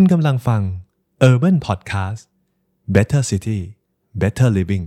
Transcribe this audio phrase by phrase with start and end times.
[0.00, 0.62] คุณกำลังฟัง
[1.30, 2.22] Urban Podcast
[2.94, 3.60] Better City
[4.20, 4.84] Better Living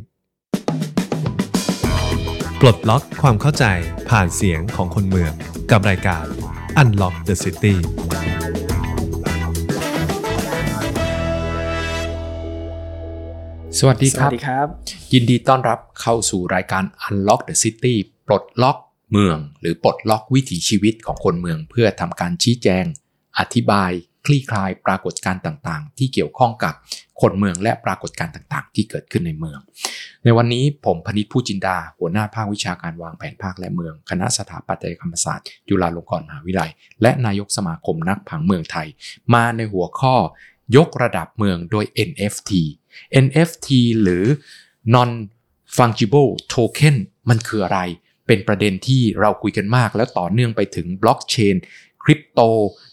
[2.60, 3.66] ปลดล็อกความเข้าใจ
[4.10, 5.34] ผ่านเสียงของคนเมือง
[5.72, 6.26] กับรายการ
[6.82, 7.76] Unlock the City
[13.78, 14.68] สวัสดีสครัวับสดีครับ
[15.14, 17.94] ยินดีต้อนรับเข้าสู่รายการ Unlock the City
[18.28, 18.78] ปลดล็อก
[19.12, 22.86] เมือง หรือปลดล็อกวิถีชีวิตของคนเมืองเพื่อทำการชี้แจง
[23.40, 23.92] อธิบาย
[24.26, 26.74] คลี่คลายปรากฏการณ์ต่างๆ ที่เกี่ยวข้องกับ
[27.22, 29.60] คนเมืองและปรากฏการณ์ต่างๆ ที่เกิดขึ้นในเมือง
[30.24, 36.72] ในวันนี้ผมพนิษฐ์ผู้จินดา หัวหน้าภาควิชาการวางแผนภาคและเมือง คณะสถาปัตยกรรมศาสตร์ จุฬาลงกรณ์มหาวิทยาลัย
[37.02, 38.88] และนายกสมาคมนักผังเมืองไทย
[39.34, 40.16] มาในหัวข้อ
[40.78, 42.52] ยกระดับเมืองโดย NFT
[43.24, 43.68] NFT
[44.02, 44.26] หรือ
[44.96, 45.12] non
[45.76, 46.96] fungible token
[47.30, 47.80] มันคืออะไร
[48.28, 51.56] เป็นประเด็นที่เราคุยกันมาก แล้วต่อเนื่องไปถึงบล็อกเชน
[52.04, 52.40] คริปโต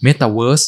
[0.02, 0.62] เมตาเวิร์ส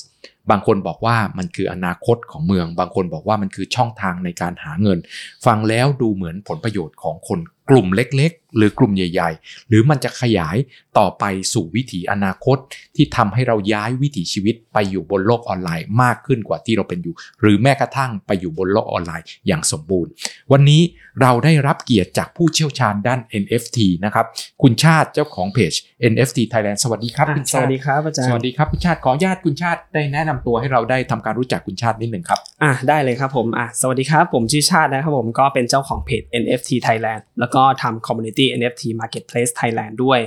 [0.50, 4.98] บางคนบอกว่ามันคืออนาคตของเมือง บางคนบอกว่ามันคือช่องทางในการหาเงิน
[5.46, 7.38] ฟังแล้วดูเหมือนผลประโยชน์ของคน
[7.70, 10.56] กลุ่มเล็กๆ หรือกลุ่มใหญ่ ๆ หรือมันจะขยาย
[10.98, 12.56] ต่อไปสู่วิถีอนาคต
[12.96, 20.10] ที่ทำให้เราย้ายวิถีชีวิตไปอยู่บนโลกออนไลน์มากขึ้นกว่าที่เราเป็นอยู่ หรือแม้กระทั่งไปอยู่บนโลกออนไลน์อย่างสมบูรณ์
[20.52, 20.82] วันนี้
[21.20, 24.26] เราได้รับเกียรติจากผู้เชี่ยวชาญด้าน NFT นะครับ
[24.62, 25.72] คุณชาติเจ้าของเพจ
[26.12, 40.20] NFT Thailand สวัสดีครับอะคุณสชาวัสติดีครับอาจารสย์วัสดีครับคุณชาติขออนุญาตคุณชาติได้แนะนำตัวให้เราได้ทำการรู้จักคุณชาตินิดหนึ่งครับอะได้เลยครับผมอะสวัสดีครับผมชื่อชาตินะครับผมก็เป็นเจ้าของเพจ NFT Thailand แล้วก็็ทำ Community NFT Marketplace Thailand ด้วย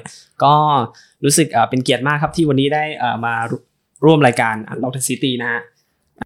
[0.43, 0.53] ก็
[1.23, 2.83] รู้สึกเป็นเกียรติมากครับที่วันนี้ได้
[3.25, 3.35] มา
[4.05, 5.61] ร่วมรายการ Unlock the City นะฮะ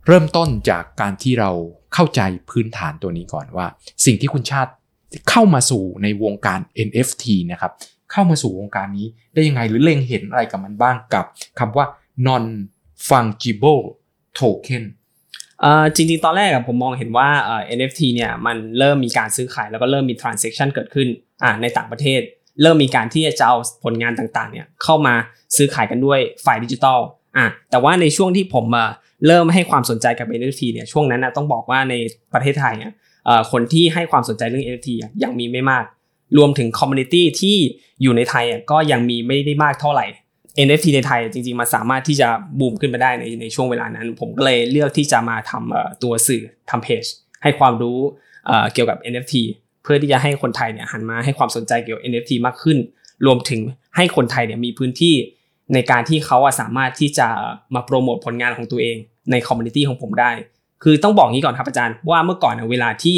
[0.07, 1.51] เริ่มต้นจากการที่เรา
[1.93, 3.67] เข้าใจพื้นฐานตัวนี้ก่อนว่า
[4.05, 4.71] สิ่งที่คุณชาติ
[5.29, 7.71] เข้ามาสู่ในวงการ NFT นะครับ
[8.11, 11.25] เข้ามาสู่วงการนี้ได้ยังไงหรือเล็งเห็นอะไรกับมันบ้างกับ
[11.59, 11.85] คำว่า
[12.27, 12.45] non
[13.07, 13.83] fungible
[14.39, 14.83] token
[15.95, 17.29] จริงๆ ตอนแรกผมมองเห็นว่า
[17.77, 21.07] NFT เนี่ยมันเริ่มมีการซื้อขายแล้วก็เริ่มมี transaction เกิดขึ้น
[21.61, 22.21] ในต่างประเทศ
[22.61, 25.13] เริ่มมีการที่จะเอาผลงานต่างๆ เนี่ยเข้ามา
[25.57, 26.99] ซื้อขายกันด้วยฝ่ายดิจิทัล
[27.37, 28.65] อะแต่ว่าในช่วงที่ผม
[29.27, 31.93] เริ่มให้ความสนใจกับ NFT เนี่ยช่วงนั้นนะต้องบอกว่าใน
[32.33, 32.91] ประเทศไทยเนี่ย
[33.51, 34.89] คนที่ให้ความสนใจเรื่อง NFT
[35.23, 35.83] ยังมีไม่มาก
[36.37, 37.57] รวมถึงคอมมูนิตี้ที่
[38.01, 40.05] อยู่ในไทยก็ยังมีไม่ได้มากเท่าไหร่
[40.65, 42.27] NFT ในไทยจริงๆมันสามารถที่จะ
[42.59, 47.03] บูมขึ้นมาได้ในในช่วงเวลานั้น ผมก็เลยเลือกที่จะมาทำตัวสื่อทำเพจ
[47.43, 47.99] ให้ความรู้
[48.73, 49.33] เกี่ยวกับ NFT
[49.83, 52.77] เพื่อที่จะให้คนไทยเนี่ยหันมาให้ความสนใจเกี่ยวกับ NFT มากขึ้น
[53.25, 53.61] รวมถึง
[53.95, 55.15] ให้คนไทยเนี่ยมีพื้นที่
[55.73, 57.27] ในการที่เขาอะสามารถที่จะ
[57.75, 58.97] มาโปรโมทผลงานของตัวเอง
[59.31, 60.31] ใน community ของผมได้
[60.83, 63.17] คือต้องบอกงี้ก่อนครับอาจารย์ว่าเมื่อก่อนเวลาที่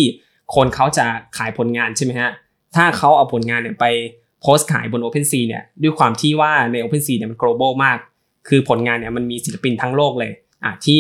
[0.56, 1.06] คนเขาจะ
[1.38, 2.32] ขายผลงานใช่ไหมฮะ
[2.76, 3.86] ถ้าเขาเอาผลงานเนี่ยไป
[4.42, 7.98] โพสต์ขายบน OpenSea เนี่ยด้วยความที่ว่าใน OpenSea เนี่ยมัน global มาก
[8.48, 10.32] คือผลงานเนี่ยมันมีศิลปินทั้งโลกเลย
[10.64, 11.00] อะที่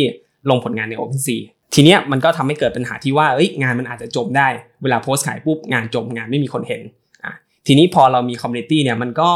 [0.49, 1.39] ลงผลงานใน OpenSea
[1.73, 4.47] ทีเนี้ยมันก็ทำให้เกิดปัญหาที่ว่าเอ้ยงานมันอาจจะจมได้
[4.83, 6.81] เวลาโพสต์ขายปุ๊บงานจมงานไม่มีคนเห็น
[7.25, 7.33] อะ
[7.67, 9.31] ทีนี้พอเรามี community เนี่ยมันก็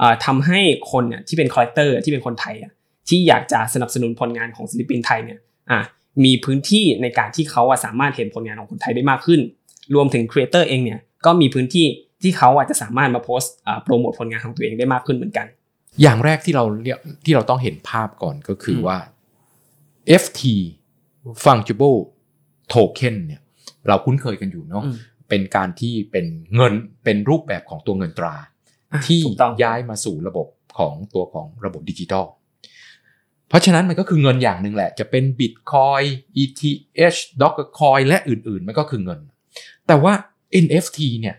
[0.00, 0.60] อ่อทำให้
[0.92, 2.72] คนเนี่ยที่เป็น collector ที่เป็นคนไทยอะ
[3.08, 5.38] ที่อยากจะสนับสนุนผลงานของศิลปินไทยเนี่ย
[5.70, 5.80] อะ
[6.24, 9.40] มีพื้นที่ในการที่เขาอะสามารถเห็นผลงานของคนไทยได้มากขึ้น
[9.94, 11.86] รวมถึง creator เองเนี่ยก็มีพื้นที่
[12.22, 15.46] ที่เขาอาจจะสามารถมาโพสต์อ่าโปรโมทผลงานของตัวเองได้มากขึ้นเหมือนกัน
[16.02, 18.98] อย่างแรกที่เราเรียกที่เราต้องเห็นภาพก่อนก็คือว่า
[20.22, 20.42] FT
[21.44, 21.98] fungible
[22.72, 23.40] token เนี่ย
[23.88, 24.96] เราคุ้นเคยกันอยู่เนาะอืม
[25.28, 28.34] เป็นการที่เป็นเงินเป็นรูปแบบของตัวเงินตรา
[28.92, 30.46] อะที่ถูกต้องย้ายมาสู่ระบบ
[30.78, 32.24] ของตัวของระบบดิจิทัล
[33.48, 36.06] เพราะฉะนั้นมันก็คือเงินอย่างหนึ่งแหละ จะเป็น Bitcoin
[36.42, 39.20] ETH Dogecoin และอื่นๆ มันก็คือเงิน
[39.86, 40.12] แต่ว่า
[40.64, 41.36] NFT เนี่ย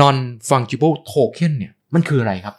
[0.00, 0.16] non
[0.48, 2.54] fungible token เนี่ยมันคืออะไรครับ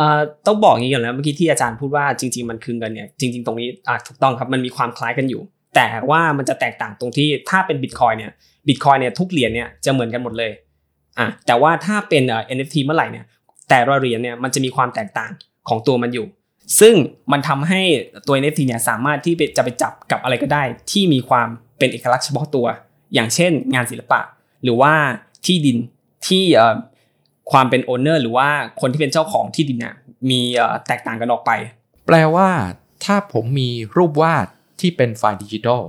[0.00, 3.68] อ่าต้องบอกอย่างนี้ก่อนแล้วเมื่อกี้ที่อาจารย์พูดว่าจริง ๆ มันคือเงินเนี่ยจริง ๆ ตรงนี้
[4.06, 5.42] ถูกต้องครับมันมีความคล้ายกันอยู่
[5.76, 8.32] แต่ว่ามันจะแตกต่างตรงที่ถ้าเป็นบิตคอยเนี่ย
[8.68, 10.52] บิตคอยเนี่ยทุกเหรียญเนี่ยจะเหมือนกันหมดเลย
[11.18, 12.22] อะแต่ว่าถ้าเป็น
[12.56, 13.24] NFT เมื่อไหร่เนี่ย
[13.68, 15.30] แต่ละเหรียญเนี่ยมันจะมีความแตกต่าง
[15.68, 16.26] ของตัวมันอยู่
[16.80, 16.94] ซึ่ง
[17.32, 17.82] มันทำให้
[18.26, 21.48] ตัว NFT เนี่ยสามารถที่จะไปจับกับอะไรก็ได้ ที่มีความ
[21.78, 22.66] เป็นเอกลักษณ์เฉพาะตัว
[23.14, 24.20] อย่างเช่น งานศิลปะ
[24.64, 24.92] หรือว่า
[25.46, 25.76] ที่ดิน
[26.26, 26.76] ที่เอ่อ
[27.50, 28.48] ความเป็นโอนเนอร์หรือว่า
[28.80, 29.94] คนที่เป็นเจ้าของที่ดินเนี่ย
[30.30, 31.50] มีเอ่อแตกต่างกันออกไป
[32.06, 32.48] แปลว่า
[33.04, 34.46] ถ้าผมมีรูปวาด
[34.80, 35.82] ที่เป็นไฟล์ดิจิทัล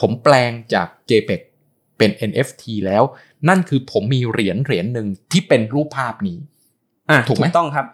[0.00, 1.40] ผมแปลงจาก JPEG
[1.98, 3.02] เป็น NFT แล้ว
[3.48, 6.38] นั่นคือผมมีเหรียญเหรียญหนึ่งที่เป็นรูปภาพนี้
[7.10, 7.86] อะถูกไหมต้องครับ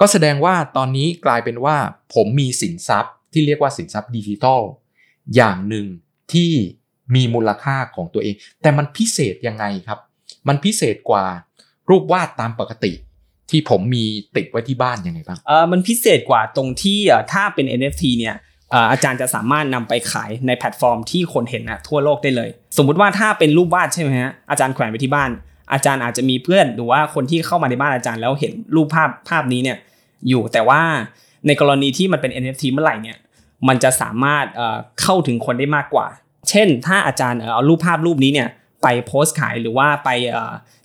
[0.00, 1.76] ก็แสดงว่าตอนนี้กลายเป็นว่า
[2.14, 4.60] ผมมีสินทรัพย์ที่เรียกว่าสินทรัพย์ดิจิทัล
[5.36, 5.86] อย่างหนึ่ง
[6.32, 6.52] ที่
[7.14, 9.98] มีมูลค่าของตัวเอง แต่มันพิเศษยังไงครับ
[10.48, 11.24] มันพิเศษกว่า
[11.90, 12.92] รูปวาดตามปกติ
[13.50, 14.04] ที่ผมมี
[14.36, 16.98] ติดไว้ที่บ้านยังไงบ้างเออมันพิเศษกว่าตรงที่
[17.32, 18.36] ถ้าเป็น NFT เนี่ย
[18.92, 25.30] อาจารย์จะสามารถนำไปขายในแพลตฟอร์มที่คนเห็นนะทั่วโลกได้เลย สมมุติว่าถ้าเป็นรูปวาดใช่ไหมฮะอาจารย์แขวนไว้ที่บ้าน
[25.72, 29.76] อาจารย์อาจจะมีเพื่อนหรือว่าคนที่เข้ามาในบ้านอาจารย์แล้วเห็นรูปภาพภาพนี้เนี่ย
[30.28, 30.80] อยู่แต่ว่า
[31.46, 33.16] ในกรณีที่มันเป็น NFT เมื่อไหร่เนี่ย
[33.68, 34.44] มันจะสามารถ
[35.02, 36.06] เข้าถึงคนได้มากกว่า
[36.50, 38.48] เช่น ถ้าอาจารย์เอารูปภาพรูปนี้เนี่ย
[38.82, 40.10] ไปโพสต์ขายหรือว่าไป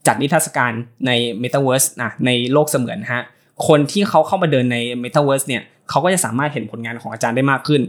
[0.07, 0.71] จัดนิทรรศการ
[1.07, 1.11] ใน
[1.43, 3.23] Metaverse นะในโลกเสมือนฮะ
[3.67, 7.81] คนที่เขาเข้ามาเดินใน Metaverse เนี่ยเขาก็จะสามารถเห็นผลงานของอาจารย์ได้มากขึ้น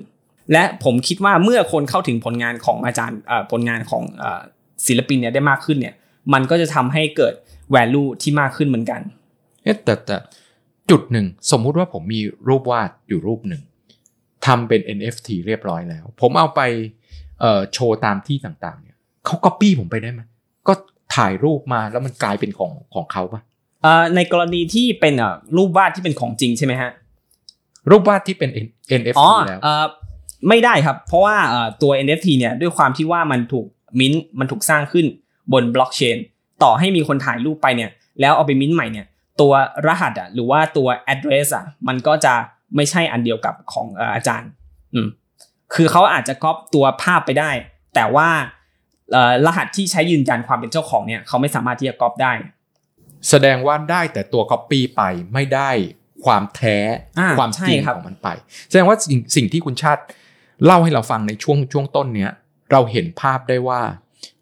[0.53, 3.19] และผมคิดว่าเมื่อคนเข้าถึงผลงานของอาจารย์
[3.53, 4.03] ผลงานของ
[4.87, 5.95] ศิลปินเนี่ยได้มากขึ้นเนี่ย
[6.33, 7.35] มันก็จะทำให้เกิด
[7.75, 9.01] value ที่มากขึ้นเหมือนกัน
[9.63, 10.17] เอ๊ะแต่แต่
[10.91, 13.63] จุดหนึ่งสมมุติว่าผมมีรูปวาดอยู่รูปหนึ่ง
[14.47, 16.61] ทำเป็น NFT เรียบร้อยแล้ว ผมเอาไป
[17.73, 18.79] โชว์ตามที่ต่าง
[19.25, 20.21] เนี่ยเขาก๊อปปี้ผมไปได้ไหม
[20.69, 20.73] ก็
[21.17, 23.43] ถ่ายรูปมาแล้วมันกลายเป็นของของเขาปะ
[23.83, 26.91] เอ่อในกรณีที่เป็นเอ่อรูปวาดที่เป็นของจริงใช่ไหมฮะ
[27.91, 28.51] รูปวาดที่เป็น
[29.01, 29.85] NFT อ๋อแล้วเอ่อ
[30.49, 33.67] ไม่ได้ครับ เพราะว่าเอ่อตัว NFT เนี่ยด้วยความที่ว่ามันถูก
[34.01, 35.07] มิ้นท์มันถูกสร้างขึ้น
[35.53, 36.17] บนบล็อกเชน
[36.63, 39.07] ต่อให้มีคนถ่ายรูปไปเนี่ย แล้วเอาไปมิ้นท์ใหม่เนี่ย
[39.41, 39.53] ตัว
[39.87, 42.35] รหัสอะหรือว่าตัว address อะมันก็จะ
[42.77, 44.51] ไม่ใช่อันเดียวกับของเอ่ออาจารย์
[44.95, 45.09] อืม
[45.75, 47.51] คือเขาอาจจะก๊อปตัวภาพไปได้
[47.95, 48.64] แต่ว่าเอ่อ
[49.47, 52.33] รหัสที่ใช้ยืนยันความเป็นเจ้าของเนี่ยเขาไม่สามารถที่จะก๊อปได้
[53.29, 55.03] แสดงว่าได้แต่ตัว Copy ไป
[55.33, 55.71] ไม่ได้
[56.25, 56.79] ความแท้
[57.19, 58.29] อ่าความจริงใช่ครับของมันไป
[58.69, 60.03] แสดงว่าสิ่งสิ่งที่คุณชาติ
[60.65, 62.33] เล่าให้เราฟังในช่วงช่วงต้นเนี้ย
[62.71, 63.83] เราเห็นภาพได้ว่า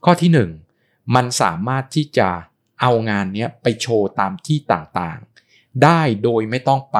[0.04, 0.50] ข้อที่หนึ่ง
[1.14, 2.28] มันสามารถที่จะ
[2.80, 6.98] เอางานเนี้ยไปโชว์ตามที่ต่างๆ ได้โดยไม่ต้องไป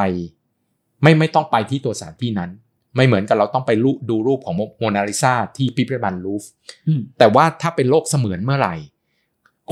[1.03, 2.51] ไม่ไม่ต้องไปที่ตัวสถานที่นั้น
[2.97, 6.51] ไม่เหมือนกับเราต้องไปรูดูรูปของโมนาลิซาที่พิพิธภัณฑ์ลูฟร์
[6.89, 8.77] อืมแต่ว่าถ้าเป็นโลกเสมือนเมื่อไหร่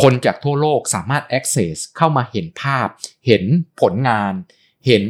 [0.03, 2.87] คนจากทั่วโลกสามารถ access เข้ามาเห็นภาพ
[3.27, 3.45] เห็น
[3.81, 4.33] ผลงาน
[4.87, 5.05] เห็น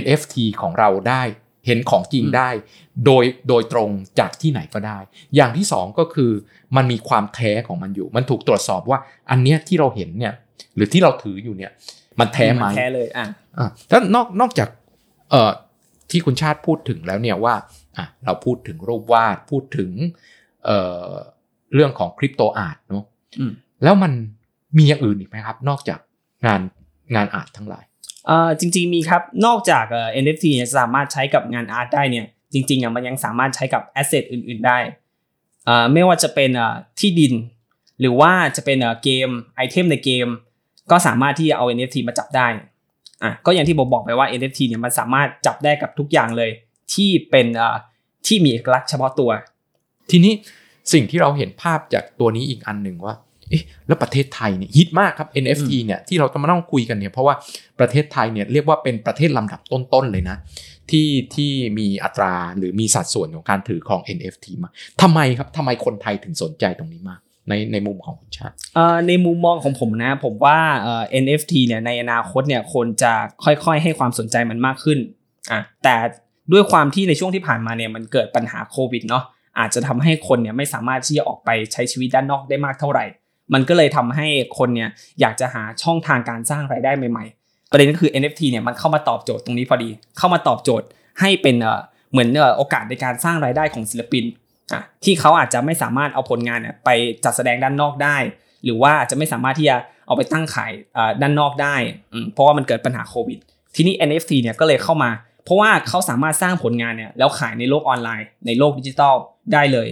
[0.00, 1.22] NFT ของเราได้
[1.66, 2.50] เห็นของจริงอืมได้
[3.04, 4.98] โดยโดยตรงจากที่ไหนก็ได้
[5.34, 6.30] อย่างที่สองก็คือ
[6.76, 8.98] มันมีความแท้ของมันอยู่ มันถูกตรวจสอบว่า
[9.30, 10.34] อันเนี้ยที่เราเห็นเนี่ย
[10.74, 11.72] หรือที่เราถืออยู่เนี่ย
[12.20, 13.26] มันแท้ไหมนแท้เลยอะ
[13.58, 14.68] อะแล้วนอกนอกจาก
[15.30, 15.50] เอ่อ
[16.10, 17.54] ที่คุณชาติพูดถึงแล้วเนี่ยว่า
[17.96, 19.90] อะเราพูดถึงรูปวาดพูดถึง
[20.64, 20.78] เอ่
[21.08, 21.10] อ
[21.74, 23.04] เรื่องของคริปโตอาร์ตเนาะ
[23.38, 23.52] อืม
[23.82, 24.12] แล้วมัน
[24.76, 26.00] มีอย่างอื่นอีกไหมครับ นอกจาก
[26.46, 26.60] งาน
[27.14, 27.84] งานอาร์ตทั้งหลาย
[28.26, 34.78] เอ่อจริง ๆมีครับนอกจากเอ่อ NFT เนี่ยสามารถใช้กับงานอาร์ตได้เนี่ยจริงๆอะมันยังสามารถใช้กับแอสเซทอื่น ๆได้
[35.68, 37.32] อ่าไม่ว่าจะเป็นอ่าที่ดิน
[38.00, 40.28] หรือว่าจะเป็นอ่าเกมไอเทมในเกม
[40.90, 42.46] ก็สามารถที่จะเอา NFT มาจับได้
[43.22, 46.50] อะก็อย่างที่ผมบอกไปว่า NFT เนี่ยมันสามารถจับได้กับทุกอย่างเลย
[46.94, 47.76] ที่เป็นอ่า
[48.26, 49.30] ที่มีเอกลักษณ์เฉพาะตัว
[50.10, 50.32] ทีนี้
[50.92, 53.14] สิ่งที่เราเห็นภาพจากตัวนี้อีกอันหนึ่งว่า
[53.50, 57.34] เอ๊ะแล้วประเทศไทยเนี่ยฮิตมากครับ NFT เนี่ยที่เราจะมานั่งคุยกันเนี่ยเพราะว่า
[57.80, 60.36] ประเทศไทยเนี่ยเรียกว่าเป็นประเทศลำดับต้นๆเลยนะ
[60.90, 64.70] ที่ที่มีอัตราหรือมีสัดส่วนของการถือครอง NFT มา
[65.02, 68.54] ทำไมครับทำไมคนไทยถึงสนใจตรงนี้มาก ในในมุมของคุณชาติ
[69.08, 70.58] ในมุมมองของผมนะ ผมว่า
[71.24, 73.12] NFT เนี่ยในอนาคตเนี่ยคนจะ
[73.44, 74.98] ค่อยๆ ให้ความสนใจมันมากขึ้น
[75.52, 75.96] อะแต่
[76.52, 79.24] ด้วยความที่ในช่วงที่ผ่านมาเนี่ยมันเกิดปัญหาโควิดเนาะ
[79.58, 83.04] อาจจะทำให้คนเนี่ยไม่สามารถที่จะออกไปใช้ชีวิตด้านนอกได้มากเท่าไหร่
[83.54, 84.26] มันก็เลยทำให้
[84.58, 84.90] คนเนี่ย
[85.20, 90.86] อยากจะหาช่องทางการสร้างรายได้ใหม่ ๆ ประเด็นก็คือ NFT เนี่ยมันเข้ามาตอบโจทย์ตรงนี้พอดี เข้ามาตอบโจทย์
[91.20, 91.80] ให้เป็นเอ่อ
[92.12, 94.24] เหมือนเอ่อโอกาสในการสร้างรายได้ของศิลปิน
[95.04, 96.88] ที่เขาอาจจะไม่สามารถเอาผลงานเนี่ยไป
[97.24, 98.16] จัดแสดงด้านนอกได้
[98.64, 100.72] หรือว่าอาจจะไม่สามารถที่จะเอาไปตั้งขาย
[101.20, 101.76] ด้านนอกได้
[102.32, 103.38] เพราะว่ามันเกิดปัญหาโควิด
[103.74, 105.10] ทีนี้ NFT เนี่ยก็เลยเข้ามา
[105.44, 109.14] เพราะว่าเขาสามารถสร้างผลงานเนี่ยแล้วขายในโลกออนไลน์ ในโลกดิจิทัล
[109.52, 109.88] ได้เลย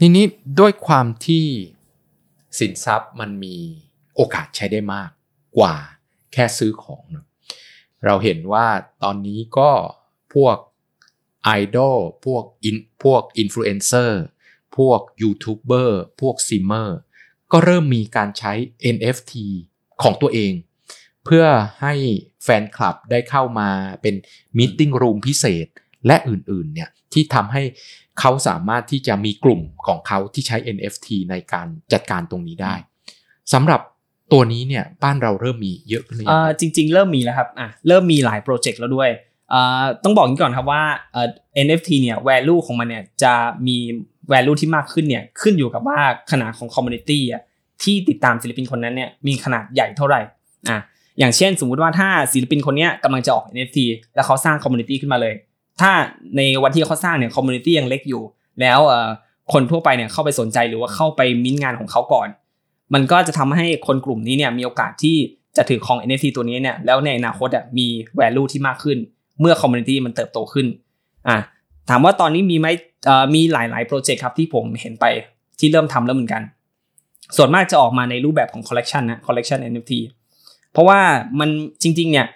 [0.00, 0.24] ทีนี้
[0.60, 1.46] ด้วยความที่
[2.58, 3.56] สินทรัพย์มันมี
[4.16, 5.10] โอกาสใช้ได้มาก
[5.58, 5.74] กว่า
[6.32, 7.04] แค่ซื้อของ
[8.04, 8.66] เราเห็นว่า
[9.02, 9.70] ตอนนี้ก็
[10.34, 10.56] พวก
[11.48, 14.22] ไอดอลพวกอินพวกอินฟลูเอนเซอร์
[14.76, 16.98] พวกยูทูบเบอร์พวกซิมเมอร์
[17.52, 18.52] ก็เริ่มมีการใช้
[18.94, 19.32] NFT
[20.02, 20.52] ของตัวเอง
[21.24, 21.44] เพื่อ
[21.80, 21.94] ให้
[22.44, 23.70] แฟนคลับได้เข้ามา
[24.02, 24.14] เป็น
[24.58, 25.66] มิ팅รูมพิเศษ
[26.06, 27.62] และอื่นๆเนี่ยที่ทำให้
[28.20, 32.74] เขาสามารถที่จะมีกลุ่มของเขาที่ใช้ NFT ในการจัดการตรงนี้ได้
[33.52, 33.80] สำหรับ
[34.32, 39.10] ตัวนี้เนี่ยบ้านเราเริ่มมีเยอะขึ้นหรือยัอ่งาจริง ๆ เริ่มมีแล้วครับอะเริ่มมีหลายโปรเจกต์แล้วด้วย
[40.04, 40.82] ต้องบอกงนี้ก่อนครับว่า
[41.66, 43.34] NFT เนี่ย value ของมันเนี่ยจะ
[43.66, 43.76] มี
[44.32, 45.98] value ที่มากขึ้นเนี่ยขึ้นอยู่กับว่า
[46.30, 47.42] ขนาดของ community อะ
[47.82, 50.20] ที่ติดตามศิลปินคนนั้นเนี่ยมีขนาดใหญ่เท่าไหร่
[50.68, 50.78] อะ
[51.18, 53.78] อย่างเช่น สมมุติว่าถ้าศิลปินคนเนี้ยกำลังจะออก NFT
[54.14, 55.34] แล้วเขาสร้าง community ขึ้นมาเลย
[55.80, 55.90] ถ้า
[56.36, 58.22] ในวันที่เขาสร้างเนี่ย community ยังเล็กอยู่
[58.60, 58.80] แล้ว
[59.52, 62.28] คนทั่วไปเนี่ยเข้าไปสนใจหรือว่าเข้าไปมิ้นงานของเขาก่อน
[62.94, 65.16] มันก็จะทำให้คนกลุ่มนี้เนี่ยมีโอกาสที่
[65.56, 67.86] จะถือครอง NFT ตัวนี้เนี่ยแล้วในอนาคตอะมี
[68.20, 68.98] value ที่มากขึ้น
[69.40, 70.66] เมื่อ community มันเติบโตขึ้น
[71.28, 71.38] อะ
[71.88, 72.66] ถามว่าตอนนี้มีไหม
[73.34, 75.04] มีหลาย ๆ โปรเจกต์ครับที่ผมเห็นไป
[75.58, 76.42] ที่เริ่มทำแล้วเหมือนกัน
[77.36, 79.92] ส่วนมากจะออกมาในรูปแบบของคอลเล t ชันนะคอลเล t ชัน NFT
[80.72, 81.00] เพราะว่า
[81.40, 81.50] มัน
[81.82, 82.26] จริง ๆ เนี่ย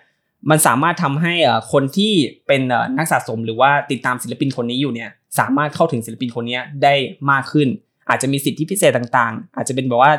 [0.50, 1.34] มันสามารถทำให้
[1.72, 2.12] คนที่
[2.46, 2.62] เป็น
[2.98, 6.94] นักสะสมหรือว่าติดตามศิลปินคนนี้อยู่เนี่ยสามารถเข้าถึงศิลปินคนนี้ได้
[7.30, 7.68] มากขึ้น
[8.08, 10.12] อาจจะมีสิทธิพิเศษต่างๆ อาจจะเป็นแบบว่า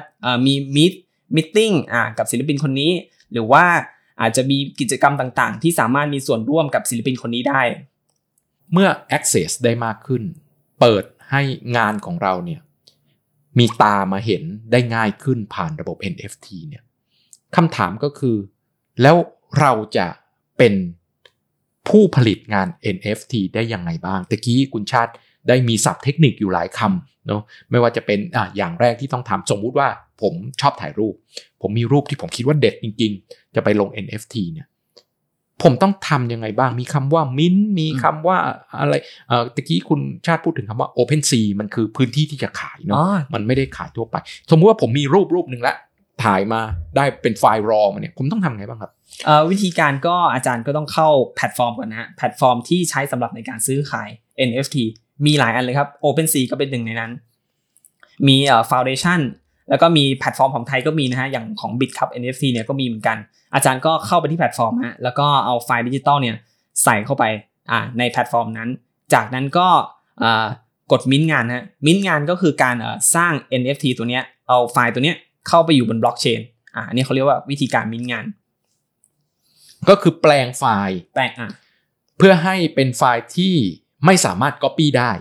[0.46, 0.94] มี meet
[1.36, 1.72] meeting
[2.18, 2.92] กับศิลปินคนนี้
[3.32, 3.63] หรือว่า
[4.22, 7.62] อาจจะมีกิจกรรมต่างๆ ที่สามารถมีส่วนร่วมกับศิลปินคนนี้ได้
[8.74, 10.24] เมื่อ access ได้มากขึ้น
[10.79, 11.41] เปิดให้
[11.77, 12.62] งานของเราเนี่ย
[13.60, 16.84] มีตามาเห็นได้ง่ายขึ้นผ่านระบบ NFT เนี่ย
[17.55, 18.38] คำถามก็คือ
[19.01, 19.15] แล้ว
[19.60, 20.08] เราจะ
[20.58, 20.74] เป็น
[21.89, 25.13] ผู้ผลิตงาน NFT ได้ยังไงบ้างตะกี้คุณชาติ
[25.48, 29.88] ได้มีศัพท์เทคนิคอยู่หลายคำเนาะไม่ว่าจะเป็นอะอย่างแรกที่ต้องทำสมมุติว่า
[30.22, 31.16] ผมชอบถ่ายรูป
[31.62, 34.68] ผมมีรูปที่ผมคิดว่าเด็ดจริง ๆ จะไปลง NFT เนี่ย
[35.64, 38.38] ผมต้องทำยังไงบ้าง มีคำว่ามิ้นมีคำว่า
[38.80, 38.96] อะไร
[39.28, 43.00] เอ่อตะกี้คุณชาติพูดถึงคำว่า Open Sea มันคือพื้นที่ที่จะขายเนาะ
[43.34, 44.16] มันไม่ได้ขายทั่วไป
[44.50, 45.76] สมมุติว่าผมมีรูปรูปหนึ่งละ
[46.24, 46.62] ถ่ายมา
[46.96, 48.92] ได้เป็นไฟล์ raw มาเนี่ยผมต้องทำไงบ้างครับ
[49.26, 54.10] เอ่อวิธีการก็อาจารย์ก็ต้องเข้าแพลตฟอร์มก่อนนะฮะแพลตฟอร์มที่ใช้สำหรับในการซื้อขาย
[54.50, 54.76] NFT
[55.25, 57.12] มีหลายอันเลยครับ OpenSea ก็เป็นหนึ่งในนั้น
[58.27, 59.20] มีเอ่อ Foundation
[59.70, 63.18] แล้วก็มีแพลตฟอร์มของไทยก็มีนะฮะ อย่างของ Bitkub NFT เนี่ยก็มีเหมือนกัน
[63.53, 66.36] อาจารย์ก็เข้าไปที่แพลตฟอร์มฮะ แล้วก็เอาไฟล์ดิจิตอลเนี่ย
[66.84, 67.24] ใส่เข้าไป
[67.72, 68.70] อ่าในแพลตฟอร์มนั้น
[69.13, 69.68] จากนั้นก็
[70.24, 70.46] อ่า
[70.92, 76.42] กดมิ้นงานฮะ มิ้นงานก็คือการเอ่อสร้าง NFT ตัวเนี้ย เอาไฟล์ตัวเนี้ยเข้าไปอยู่บนบล็อกเชน
[76.75, 78.25] อ่าอันนี้เขาเรียกว่าวิธีการมิ้นงาน
[79.89, 81.51] ก็คือแปลงไฟล์ แปลงอะ
[82.18, 83.56] เพื่อให้เป็นไฟล์ที่
[84.05, 85.12] ไม่สามารถ copy ได้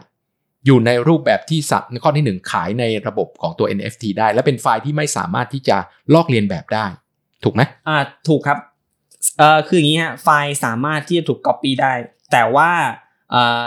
[0.66, 5.76] อยู่ในรูปแบบที่สับข้อที่หนึ่งขายในระบบของตัว NFT ได้ และเป็นไฟล์ที่ไม่สามารถที่จะ
[6.14, 6.86] ลอกเลียนแบบได้
[7.44, 7.96] ถูกไหมอ่า
[8.28, 8.58] ถูกครับ
[9.38, 11.92] เอ่อคืออย่างนี้ฮะไฟล์สามารถที่จะถูก Copy ได้
[12.32, 12.70] แต่ว่า
[13.32, 13.64] เอ่อ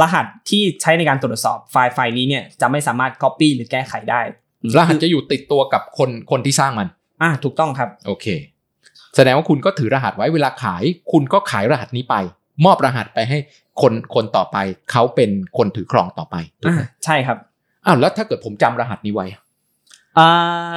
[0.00, 4.20] รหัสที่ใช้ในการตรวจสอบไฟล์ไฟล์นี้เนี่ยจะไม่สามารถ Copy หรือแก้ไขได้
[4.76, 6.88] รหัสจะอยู่ติดตัวกับคนคนที่สร้างมัน
[7.22, 8.26] อ่าถูกต้องครับ โอเค
[9.16, 12.16] แสดงว่าคุณก็ถือรหัสไว้เวลาขาย คุณก็ขายรหัสนี้ไป
[12.64, 13.38] มอบรหัสไปให้
[13.80, 14.56] คนคนต่อไป
[14.90, 17.38] เขาเป็นคนถือครองต่อไปถูกอ่าไหมใช่ครับ
[17.86, 19.26] อ้าวแล้วถ้าเกิดผมจำรหัสนี้ไว้
[20.18, 20.74] อ่า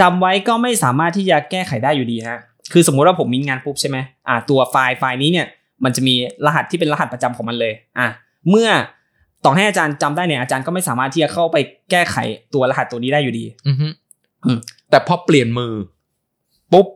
[0.00, 2.38] จำไว้ก็ไม่สามารถที่จะแก้ไขได้อยู่ดีฮะ
[2.72, 3.98] คือสมมุติว่าผมมีงานปุ๊บใช่ไหม
[4.28, 5.46] อ่าตัวไฟล์ไฟล์นี้เนี่ย
[5.84, 6.14] มันจะมี
[6.46, 8.08] รหัสที่เป็นรหัสประจำของมันเลยอะ
[8.50, 8.68] เมื่อ
[9.44, 11.56] ต่อให้อาจารย์จำได้เนี่ยอาจารย์ก็ไม่สามารถที่จะเข้าไป
[11.90, 12.16] แก้ไข
[12.54, 13.86] ตัวรหัสตัวนี้ได้อยู่ดี อือฮึ
[14.44, 14.58] อืม
[14.90, 15.72] แต่พอเปลี่ยนมือ
[16.72, 16.86] ปุ๊บ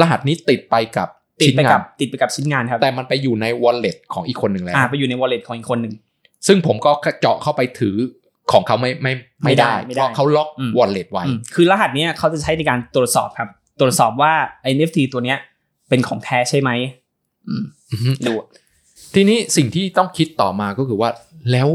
[0.00, 1.08] รหัสนี้ติดไปกับ
[1.40, 5.94] ติดชิ้นไปงากับนติดไปกับชิ้นงานครับแต่มันไปอยู่ใน wallet ของอีกคนหนึ่งแล้วอ่าไปอยู่ใน wallet ของอีกคนหนึ่ง
[6.46, 6.90] ซึ่งผมก็
[7.20, 7.96] เจาะเข้าไปถือ
[8.52, 9.12] ของเขาไม่ไม่
[9.42, 13.48] ไม่ไม่ได้ได้ไม่เพได้ราะเขาล็อกอืม wallet ไว้อืมคือรหัสเนี้ยเขาจะใช้ในการตรวจสอบครับ
[13.80, 14.32] ตรวจสอบว่า
[14.74, 15.38] NFT ตัวเนี้ย
[15.88, 16.70] เป็นของแท้ใช่ไหม
[17.48, 18.32] อืมอือฮึดู
[19.14, 21.10] ทีนี้สิ่งที่ต้องคิดต่อมาก็คือว่า
[21.52, 21.68] แล้ว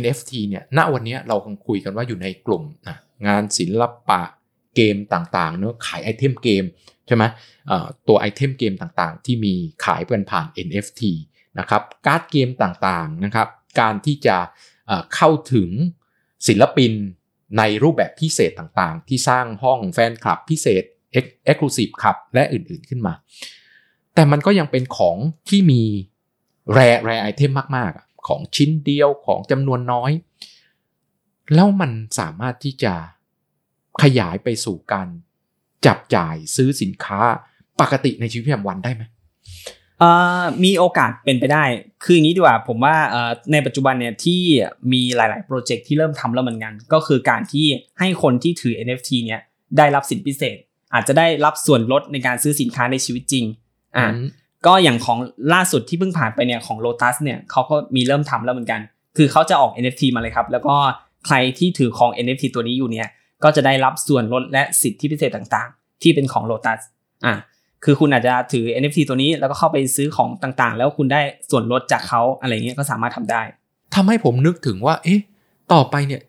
[0.00, 4.22] NFT เนี่ย ณ วันนี้เรากำลังคุยกันว่าอยู่ในกลุ่มนะงานศิลปะ
[4.76, 6.64] เกมต่างๆเนอะขายไอเทมเกม
[7.06, 7.24] ใช่ไหม
[8.08, 11.02] ตัวไอเทมเกมต่างๆ ที่มีขายกันผ่าน NFT
[11.58, 13.48] นะครับการ์ดเกมต่างๆนะครับ
[13.80, 14.36] การที่จะ
[14.86, 15.70] เอ่อเข้าถึง
[16.48, 16.92] ศิลปิน
[17.58, 20.84] ในรูปแบบพิเศษต่างๆ ที่สร้างห้องแฟนคลับพิเศษ
[21.50, 23.14] Exclusive คลับและอื่นๆขึ้นมา
[24.14, 25.16] แต่มันก็ยังเป็นของ
[25.48, 25.82] ที่มี
[26.72, 30.12] แร่แร่ไอเทมมากๆ ของชิ้นเดียวของจำนวนน้อย
[31.54, 32.94] แล้วมันสามารถที่จะ
[34.02, 35.08] ขยายไปสู่การ
[35.86, 37.20] จับจ่ายซื้อสินค้า
[37.80, 39.02] ปกติในชีวิตประจำวันได้ไหม
[40.00, 41.64] เอ่อมีโอกาสเป็นไปได้
[42.04, 44.40] คืออย่างนี้ดีกว่าผมว่าเอ่อในปัจจุบันเนี่ยที่
[44.92, 47.66] มีหลาย ๆ โปรเจกต์ที่เริ่มทำแล้วเหมือนกัน ก็คือการที่
[47.98, 49.40] ให้คนที่ถือ NFT เนี่ย
[49.78, 50.56] ได้รับสิทธิพิเศษ
[50.94, 53.44] อาจจะได้รับส่วนลดในการซื้อสินค้าในชีวิตจริง
[53.96, 54.28] อ่าอืม
[54.66, 55.18] ก็อย่างของ
[55.54, 58.80] ล่าสุดที่เพิ่งผ่านไปเนี่ยของ Lotus เนี่ยเขาก็มีเริ่มทำแล้วเหมือนกัน
[59.16, 60.74] คือเขาจะออก NFT มาเลยครับ แล้วก็
[61.26, 63.08] ใครที่ถือของ NFT ตัวนี้อยู่เนี่ย
[63.44, 66.80] ก็จะได้รับส่วนลดและสิทธิพิเศษต่างๆ ที่เป็นของ Lotus
[67.26, 67.34] อ่า
[67.84, 73.42] คือคุณอาจจะถือ NFT ตัวนี้แล้วก็เข้าไปซื้อของต่างๆ แล้วคุณได้ส่วนลดจากเขาอะไรเงี้ยก็สามารถทำได้
[73.94, 75.20] ทำให้ผมนึกถึงว่า เอ๊ะ
[75.72, 76.22] ต่อไปเนี่ย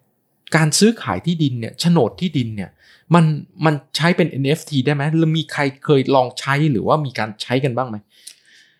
[0.55, 2.69] การซื้อขายที่ดินเนี่ยโฉนดที่ดินเนี่ย
[3.15, 3.25] มัน
[3.65, 7.97] มันใช้เป็น NFT ได้ไหมหรือมีใครเคยลองใช้หรือว่ามีการใช้กันบ้างไหม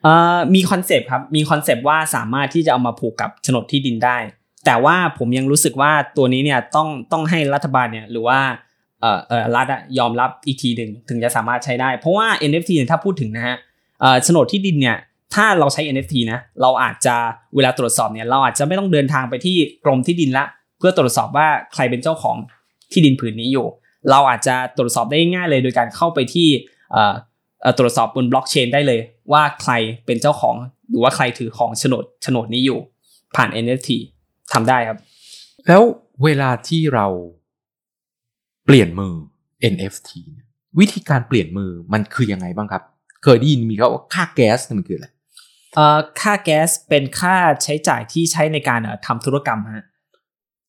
[0.04, 4.18] เอ่อมีคอนเซปต์ครับ มีคอนเซปต์ว่าสามารถที่จะเอามาผูกกับโฉนดที่ดินได้
[4.66, 8.40] แต่ว่าผมยังรู้สึกว่าตัวนี้เนี่ยต้องต้องให้รัฐบาลเนี่ยหรือว่า
[9.02, 9.68] เอ่อเอ่อรัฐ
[10.00, 13.56] ยอมรับอีกทีหนึ่งถึงจะสามารถใช้ได้ เพราะว่า NFT เนี่ยถ้าพูดถึงนะฮะ
[14.02, 14.98] เอ่อโฉนดที่ดินเนี่ย
[15.36, 17.16] ถ้าเราใช้ NFT นะเราอาจจะ
[17.56, 20.46] เวลาตรวจสอบเนี่ยเราอาจจะไม่ต้องเดินทางไปที่กรมที่ดินละ
[20.78, 22.38] เพื่อตรวจสอบว่าใครเป็นเจ้าของ
[22.92, 23.68] ที่ดินผืนนี้อยู่
[24.10, 26.48] เราอาจจะตรวจสอบได้ง่ายเลย โดยการเข้าไปที่
[26.92, 27.14] เอ่อ
[27.80, 29.00] ตรวจสอบบนบล็อกเชนได้เลย
[29.32, 29.74] ว่าใคร
[30.06, 30.56] เป็นเจ้าของ
[30.90, 32.80] หรือว่าใครถือของโฉนดโฉนดนี้อยู่
[33.36, 33.90] ผ่าน NFT
[34.54, 34.98] ทำได้ครับ
[35.68, 35.82] แล้ว
[36.24, 37.08] เวลาที่เรา
[38.66, 39.14] เปลี่ยนมือ
[39.74, 40.48] NFT เนี่ย
[40.80, 42.84] วิธีการเปลี่ยนมือมันคือยังไงบ้างครับ
[43.24, 45.08] เคยได้ยินมีเขาว่าค่าแก๊สเนี่ยมันคืออะไร
[45.76, 49.86] เอ่อค่าแก๊สเป็นค่าใช้จ่ายที่ใช้ในการเอ่อทำธุรกรรมฮะ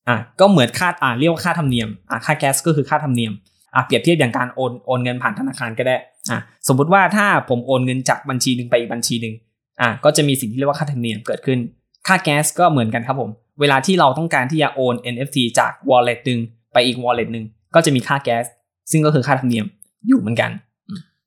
[0.08, 3.32] อะก็เหมือนค่าอ่าเรียกว่าค่าธรรมเนียมอะค่าแก๊สก็คือค่าธรรมเนียม
[3.74, 5.96] อะเปรียบเทียบอย่างการโอนโอนเงินผ่านธนาคารก็ได้
[6.30, 9.34] อะสมมุติว่าถ้าผมโอนเงินจากบัญชีหนึ่งไปอีกบัญชีหนึ่ง
[9.80, 11.58] อะก็จะมีสิ่งที่เรียกว่าค่าธรรมเนียมเกิดขึ้น
[12.06, 16.40] ค่าแก๊สก็เหมือนกันครับผม เวลาที่เราต้องการที่จะโอน NFT จาก wallet หนึ่ง
[16.72, 18.44] ไปอีก wallet หนึ่งก็จะมีค่าแก๊ส
[18.90, 19.66] ซึ่งก็คือค่าธรรมเนียม
[20.08, 20.50] อยู่เหมือนกัน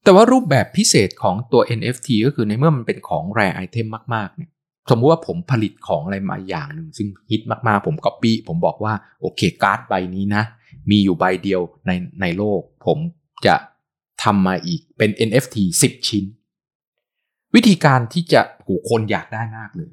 [0.04, 4.50] แต่ว่ารูปแบบพิเศษของตัว NFT ก็คือในเมื่อมันเป็นของแรไอเทมมากๆเนี่ย
[4.90, 10.44] สมมุติว่าผมผลิตของอะไรมาอย่างหนึ่งซึ่งฮิตมากๆ ผมก๊อปปี้ผมบอกว่าโอเคการ์ดใบนี้นะ
[10.90, 12.98] มีอยู่ใบเดียวในในโลก ผม
[13.46, 13.56] จะ
[14.24, 16.24] ทำมาอีกเป็น NFT 10 ชิ้น
[17.56, 19.92] วิธีการที่จะโหคนอยากได้มากเลย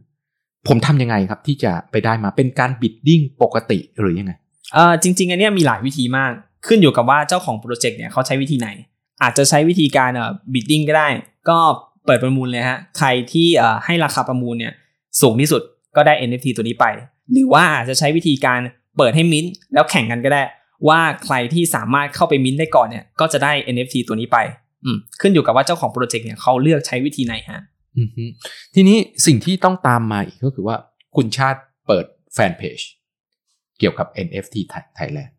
[0.69, 4.33] ผมทำยังไงครับที่จะไปได้มาเป็นการ bidding ปกติหรือยังไง
[4.75, 6.33] เอ่อจริงๆอันเนี้ยมีหลายวิธีมาก
[6.67, 8.69] ขึ้นอยู่กับว่าเจ้าของโปรเจกต์เนี่ยเขาใช้วิธีไหน
[9.23, 11.09] อาจจะใช้วิธีการเอ่อ bidding ก็ได้
[11.49, 11.59] ก็
[12.07, 14.73] เปิดประมูลเลยฮะใครที่เอ่อให้ราคาประมูลเนี่ย
[15.21, 15.63] สูงที่สุด
[15.97, 16.87] ก็ได้ NFT ตัวนี้ไป
[17.33, 18.61] หรือว่าอาจจะใช้วิธีการ
[18.97, 20.43] เปิดให้มิ้นท์แล้วแข่งกันก็ได้
[20.89, 24.39] ว่าใครที่สามารถเข้าไปมิ้นท์ได้ก่อนเนี่ยก็จะได้ NFT ตัวนี้ไป
[24.85, 27.61] อืมขึ้นอยู่กับว่าเจ้าของโปรเจกต์เนี่ยเขาเลือกใช้วิธีไหนฮะ
[28.75, 30.77] ทีนี้สิ่งที่ต้องตามมาอีกก็คือว่า
[31.17, 32.79] คุณชาติเปิดแฟนเพจ
[33.79, 34.57] เกี่ยวกับ NFT
[34.99, 35.33] Thailand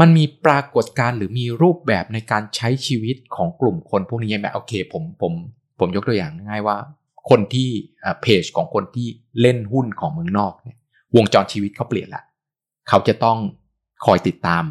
[0.00, 5.32] มันมีปรากฏการณ์หรือมีรูปแบบในการใช้ชีวิตของกลุ่มคนพวกนี้ยังไงโอเคผมผม
[5.80, 6.76] ผมยกตัวอย่างง่ายว่า
[7.30, 7.68] คนที่
[8.22, 9.08] เพจของคนที่
[9.40, 10.76] เล่นหุ้นของเมืองนอกเนี่ย
[11.16, 12.22] วงจรชีวิตเขาเปลี่ยนละ
[12.88, 13.38] เขาจะต้อง
[14.06, 14.64] คอยติดตาม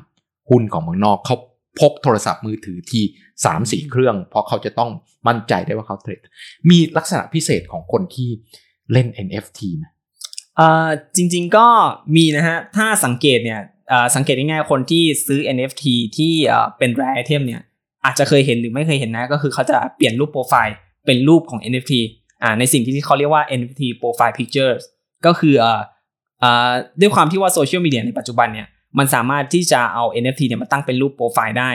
[0.49, 1.35] หุ้นของเมืองนอกเขา
[1.79, 3.03] พกโทรศัพท์มือถือที่
[3.45, 4.89] สามสี่เครื่อง เพราะเขาจะต้อง
[5.27, 6.19] มั่นใจได้ว่าเขาเทรด
[6.69, 8.29] มีลักษณะพิเศษของคนที่
[8.91, 9.85] เล่น NFT ไหม
[11.15, 11.67] จริง ๆก็
[12.15, 13.59] มีนะฮะ ถ้าสังเกตเนี่ย
[14.15, 15.85] สังเกตง่ายๆคนที่ซื้อ NFT
[16.17, 16.33] ที่
[16.77, 17.61] เป็น rare item เนี่ย
[18.05, 21.93] อาจจะเคยเห็นหรือไม่เคยเห็นนะ ก็คือเขาจะเปลี่ยนรูปโปรไฟล์เป็นรูปของ NFT
[22.43, 24.81] อ่าในสิ่งที่เขาเรียกว่า NFT profile pictures
[25.25, 25.81] ก็คืออ่อ
[26.39, 31.71] เอ่อด้วยความที่ว่าโซเชียลมีเดียในปัจจุบันเนี่ย มันสามารถที่จะเอา NFT เนี่ยมาตั้งเป็นรูปโปรไฟล์ได้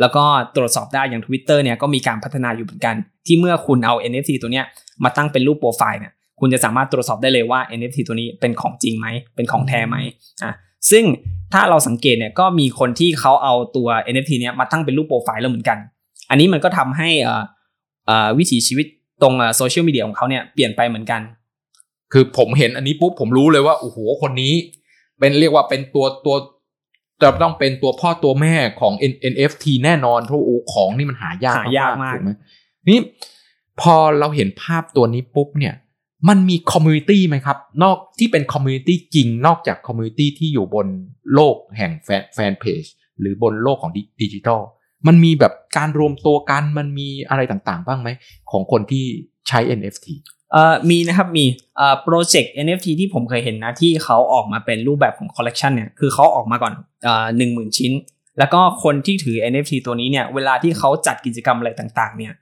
[0.00, 0.24] แล้วก็
[0.56, 2.94] ตรวจสอบได้อย่าง Twitter เนี่ยก็มีการพัฒนาอยู่เหมือนกัน
[3.26, 4.64] ที่เมื่อคุณเอา NFT ตัวเนี้ย
[5.04, 9.06] มาตั้งเป็นรูปโปรไฟล์เนี่ยคุณจะสามารถตรวจสอบได้เลยว่า NFT ตัวนี้เป็นของจริงไหม
[9.36, 9.96] เป็นของแท้ไหม
[10.42, 10.52] อะ
[10.90, 11.04] ซึ่ง
[11.52, 15.78] ถ้าเราสังเกตเนี่ยก็มีคนที่เขาเอาตัว NFT เนี้ยมาตั้งเป็นรูปโปรไฟล์แล้วเหมือนกัน
[16.30, 17.42] อันนี้มันก็ทำให้อ่อ
[18.06, 18.86] เอ่อวิถีชีวิต
[19.22, 21.20] ตรงโซเชียลมีเดียของเขาเนี่ยเปลี่ยนไปเหมือนกัน
[22.12, 24.52] คือผมเห็นอันนี้ปุ๊บผมรู้เลยว่าโอ้โหคนนี้
[25.18, 26.36] เป็นเรียกว่าเป็นตัวตัว
[27.22, 32.30] จะต้องเป็นตัวพ่อตัวแม่ของ N- NFT แน่นอนเพราะโอ้ของนี่มันหายากหายากมากถูกไหม
[32.88, 32.98] นี่
[33.80, 35.74] พอเราเห็นภาพตัวนี้ปุ๊บเนี่ย
[36.28, 40.86] มันมี community ไหมครับ นอกที่เป็น community จริง นอกจาก community ที่อยู่บน
[41.34, 42.84] โลกแห่งแฟนแฟนเพจ
[43.20, 44.60] หรือบนโลกของดิจิทัล
[45.06, 48.08] มันมีแบบการรวมตัวกันมันมีอะไรต่างๆ บ้างไหม
[48.50, 49.04] ของคนที่
[49.48, 50.06] ใช้ NFT
[50.52, 51.44] เอ่อมีนะครับมี
[51.76, 56.72] เอ่อโปรเจกต์ NFT ที่ผมเคยเห็นนะที่เขาออกมาเป็นรูปแบบของคอลเลกชันเนี่ยคือเขาออกมาก่อน
[57.04, 57.92] เอ่อหนึ่งหมื่นชิ้น
[58.38, 62.32] แล้วก็คนที่ถือ NFT ตัวนี้เนี่ยเวลาที่เขาจัดกิจกรรมอะไรต่างๆ เนี่ย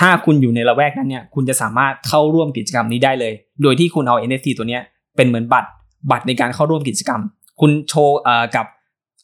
[0.00, 4.82] ถ้าคุณอยู่ในละแวกนั้นเนี่ยคุณจะสามารถเข้าร่วมกิจกรรมนี้ได้เลย โดยที่คุณเอา NFT ตัวเนี้ย
[5.16, 5.68] เป็นเหมือนบัตร
[6.10, 7.20] บัตรในการเข้าร่วมกิจกรรม
[7.60, 8.66] คุณโชว์เอ่อกับ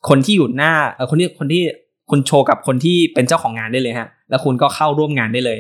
[0.09, 1.62] คนที่อยู่หน้าเอ่อคนที่คนที่
[2.11, 5.59] คุณโชว์กับคนที่เป็นเจ้าของงานได้เลยฮะ แล้วคุณก็เข้าร่วมงานได้เลย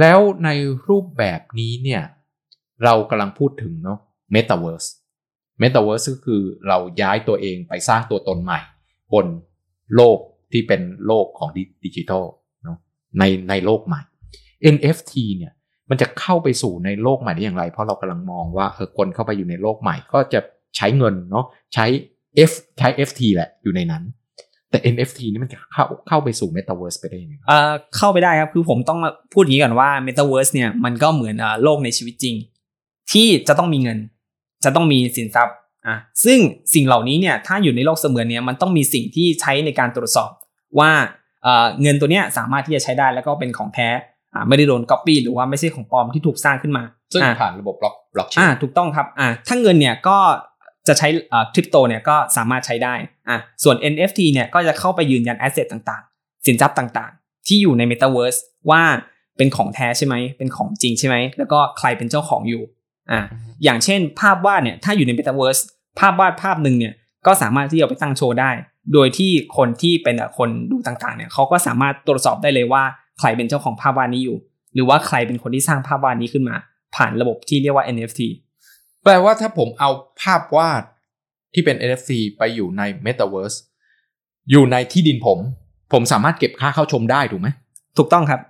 [0.00, 0.48] แล้วใน
[0.88, 2.02] รูปแบบนี้เนี่ย
[2.84, 3.98] เรากำลังพูดถึงเนาะ
[4.34, 4.88] Metaverse
[5.62, 8.60] Metaverse ก็คือเราย้ายตัวเองไปสร้างตัวตนใหม่
[9.12, 9.26] บน
[9.96, 10.18] โลก
[10.52, 11.48] ที่เป็นโลกของ
[11.84, 12.24] ดิจิทัล
[12.64, 12.76] เนาะ
[13.18, 14.00] ในในโลกใหม่
[14.74, 15.52] NFT เนี่ย
[15.90, 20.40] มันจะเข้าไปสู่ในโลกใหม่ได้อย่างไร เพราะเรากำลังมองว่าเออคนเข้าไปอยู่ในโลกใหม่ ก็จะ
[20.76, 21.86] ใช้เงินเนาะใช้
[22.50, 24.02] F ใช้ FT แหละอยู่ในนั้น
[24.70, 28.98] แต่ NFT นี่มันจะเข้าเข้าไปสู่ Metaverse ไปได้ยังไงเอ่อเข้าไปได้ครับ คือผมต้อง
[29.32, 32.34] พูดอย่างนี้ก่อนว่า Metaverse เนี่ยมันก็เหมือนเอ่อโลกในชีวิตจริง
[33.12, 33.98] ที่จะต้องมีเงิน
[34.64, 36.38] จะต้องมีสินทรัพย์อะซึ่ง
[36.74, 40.30] สิ่งเหล่านี้เนี่ยถ้าอยู่ในโลกเสมือนเนี่ยมันต้องมีสิ่งที่ใช้ในการตรวจสอบ
[40.78, 40.90] ว่า
[41.42, 43.88] เอ่อเงินตัวเนี้ยสามารถที่จะใช้ได้แล้วก็เป็นของแท้
[44.34, 50.18] อ่าไม่ได้โดนก๊อปปี้หรือว่าไม่ใช่ของปลอมที่ถูกสร้างขึ้นมาซึ่งอะผ่านระบบบล็อกบล็อกเชนอ่าถูกต้องครับอ่าถ้าเงินเนี่ยก็
[50.88, 51.08] จะใช้
[51.54, 52.94] คริปโตเนี่ยก็สามารถใช้ได้
[53.28, 58.38] อ่าส่วน NFT เนี่ยก็จะเข้าไปยืนยัน asset ต่างๆ สินทรัพย์ต่างๆ ที่อยู่ใน Metaverse
[58.70, 58.82] ว่า
[59.36, 62.62] เป็นของแท้ใช่ไหม เป็นของจริงใช่ไหม แล้วก็ใครเป็นเจ้าของอยู่
[63.10, 63.20] อ่า
[63.64, 65.60] อย่างเช่นภาพวาดเนี่ยถ้าอยู่ใน Metaverse
[65.98, 66.94] ภาพวาดภาพหนึ่งเนี่ย
[67.26, 68.50] ก็สามารถที่จะเอาไปตั้งโชว์ได้
[68.92, 72.82] โดยที่คนที่เป็นคนดูต่างๆเนี่ยเขาก็สามารถตรวจสอบได้เลยว่า
[73.18, 74.36] ใครเป็นเจ้าของภาพวาดนี้อยู่
[74.74, 76.56] หรือว่าใครเป็นคนที่สร้างภาพวาดนี้ขึ้นมา
[76.96, 78.20] ผ่านระบบที่เรียกว่า NFT
[79.06, 79.90] แปลว่าถ้าผมเอา
[80.20, 80.82] ภาพวาด
[81.54, 83.56] ที่เป็น NFT ไปอยู่ใน Metaverse
[84.50, 85.38] อยู่ในที่ดินผม
[85.92, 87.48] ผมสามารถเก็บค่าเข้าชมได้ถูกไหม
[87.98, 88.40] ถูกต้องครับ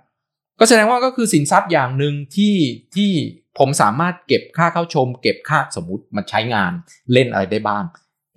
[0.59, 2.55] ก็แสดงว่าก็คือสินทรัพย์อย่างหนึ่งที่
[2.95, 3.11] ที่
[3.59, 6.71] ผมสามารถเก็บค่าเข้าชม เก็บค่าสมมติมันใช้งาน
[7.13, 7.83] เล่นอะไรได้บ้าง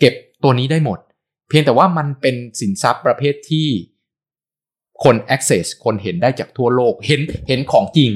[0.01, 0.99] เก็บตัวนี้ได้หมด
[1.49, 3.69] เพียงแต่ว่ามันเป็นสินทรัพย์ประเภทที่
[5.05, 8.11] คน access คนเห็นได้จากทั่วโลก เห็นเห็นของจริง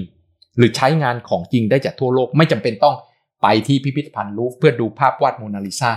[0.57, 2.97] หรือใช้งานของจริงได้จากทั่วโลก ไม่จำเป็นต้อง
[3.47, 5.93] ไปที่พิพิธภัณฑ์ลูฟเพื่อดูภาพวาดโมนาลิซา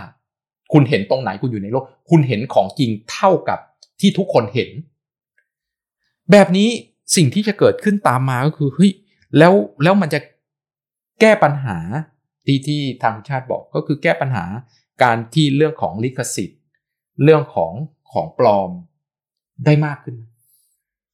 [0.73, 3.59] คุณเห็นตรงไหนคุณอยู่ในโลก คุณเห็นของจริงเท่ากับ
[3.99, 4.69] ที่ทุกคนเห็น
[6.31, 6.69] แบบนี้
[7.15, 8.91] สิ่งที่จะเกิดขึ้นตามมาก็คือเฮ้ย
[9.37, 10.19] แล้วแล้วมันจะ
[11.21, 11.77] แก้ปัญหา
[12.45, 14.45] ที่ที่ทางชาติบอกก็คือแก้ปัญหา
[15.03, 16.59] การที่เรื่องของลิขสิทธิ์
[17.23, 17.71] เรื่องของ
[18.11, 18.69] ของปลอม
[19.65, 20.15] ได้มากขึ้น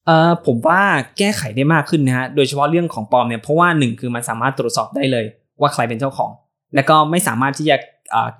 [0.06, 0.82] เออผมว่า
[1.18, 5.26] แก้ไขได้มากขึ้นนะฮะโดยเฉพาะเรื่องของปลอมเนี่ยเพราะว่าหนึ่งคือมันสามารถตรวจสอบได้เลย
[5.62, 6.32] ว่าใครเป็นเจ้าของ
[6.76, 7.78] แล้วก็ไม่สามารถที่จะ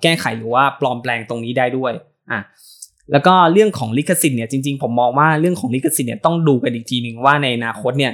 [0.02, 1.92] แก้ไขหรือว่าปลอมแปลงตรงนี้ได้ด้วย
[2.30, 2.40] อะ
[3.12, 8.12] แล้วก็เรื่องของลิขสิทธิ์เนี่ยจริงๆผมมองว่าเรื่องของลิขสิทธิ์เนี่ยต้องดูกันอีกทีหนึ่งว่าในอนาคตเนี่ย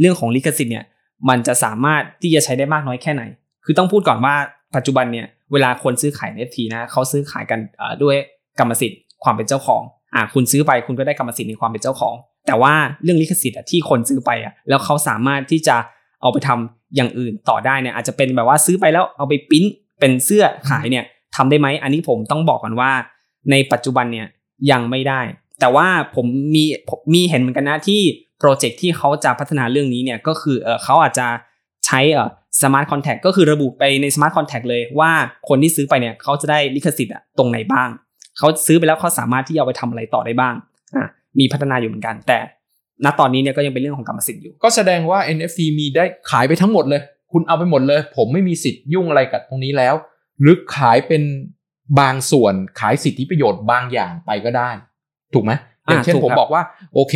[0.00, 0.84] เรื่องของลิขสิทธิ์เนี่ย
[1.28, 3.22] มันจะสามารถที่จะใช้ได้มากน้อยแค่ไหน
[3.64, 4.34] คือต้องพูดก่อนว่า
[4.76, 7.60] ปัจจุบันเนี่ยเวลาคนซื้อขาย NFT นะเขาซื้อขายกัน
[8.02, 8.16] ด้วย
[8.58, 9.82] กรรมสิทธิ์ความเป็นเจ้าของ
[10.14, 12.14] อะคุณซื้อไปคุณก็ได้กรรมสิทธิ์ในความเป็นเจ้าของ
[12.46, 15.76] แต่ว่าเรื่องลิขสิทธิ์ที่คนซื้อไปอะแล้วเขาสามารถที่จะ
[16.22, 19.64] เอาไปทำ อย่างอื่นต่อได้เนี่ยอาจจะเป็นแบบว่าซื้อไปแล้วเอาไปปิ้น
[20.00, 21.04] เป็นเสื้อขายเนี่ย
[21.36, 22.90] ทำได้ไหมอันนี้ผมต้องบอกก่อนว่า
[23.50, 24.26] ในปัจจุบันเนี่ย
[24.70, 25.20] ยังไม่ได้
[25.60, 26.64] แต่ว่าผมมี
[27.14, 28.00] มีเห็นเหมือนกันนะที่
[28.38, 31.26] โปรเจกต์ที่เขาจะพัฒนาเรื่องนี้เนี่ยก็คือเออเขาอาจจะ
[31.86, 32.28] ใช้เออ
[32.62, 35.12] smart contract ก็คือระบุไปใน smart contract เลยว่า
[35.48, 37.88] คนที่ซื้อไปเนี่ยเขาจะได้ลิขสิทธิ์ตรงไหนบ้าง
[38.38, 40.54] เขาซื้อไปแล้วเขาสามารถที่จะเอาไปทำอะไรต่อได้บ้าง
[40.96, 41.06] อะ
[41.38, 42.38] มีพัฒนาอยู่เหมือนกัน แต่
[43.04, 49.94] ณตอนนี้เนี่ยก็ยังเป็นเรื่องของกรรมสิทธิ์อยู่ ก็แสดงว่า NFT มีได้ขายไปทั้งหมดเลย คุณเอาไปหมดเลย ผมไม่มีสิทธิ์ยุ่งอะไรกับตรงนี้แล้ว
[50.40, 51.22] หรือขายเป็น
[52.00, 54.70] บางส่วนขายสิทธิประโยชน์บางอย่างไปก็ได้
[55.34, 55.52] ถูกไหม
[55.86, 56.62] อย่างเช่นถูกผมครับบอกว่า
[56.94, 57.14] โอเค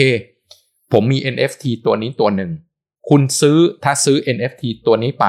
[0.93, 2.51] ผมมี NFT ตัวนี้ตัวหนึ่ง
[3.09, 5.27] คุณซื้อถ้าซื้อ NFT ตัวนี้ไป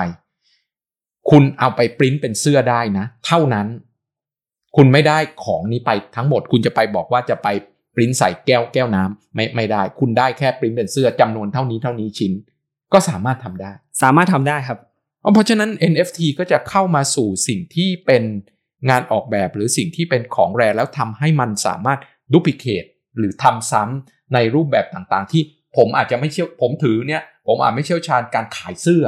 [1.30, 3.68] คุณเอาไปปริ้นเป็นเสื้อได้นะ เท่านั้น
[4.76, 7.48] คุณไม่ได้ของนี้ไปทั้งหมด คุณจะไปบอกว่าจะไป
[7.96, 12.32] ปริ้นใส่แก้วแก้วน้ำไม่ไม่ได้ คุณได้แค่ปริ้นเป็นเสื้อจำนวนเท่านี้เท่านี้ชิ้น
[12.94, 14.80] ก็สามารถทำได้ สามารถทำได้ครับ
[15.34, 18.24] เพราะฉะนั้น NFT ก็จะเข้ามาสู่สิ่งที่เป็น
[18.90, 22.00] งานออกแบบหรือสิ่งที่เป็นของแรแล้วทำให้มันสามารถ
[22.32, 22.84] ดูพิเคท
[23.18, 25.44] หรือทำซ้ำในรูปแบบต่างๆ ที่
[25.78, 29.06] ผมอาจจะไม่เชี่ยวผมถือเนี่ย ผมอาจไม่เชี่ยวชาญการขายเสื้อ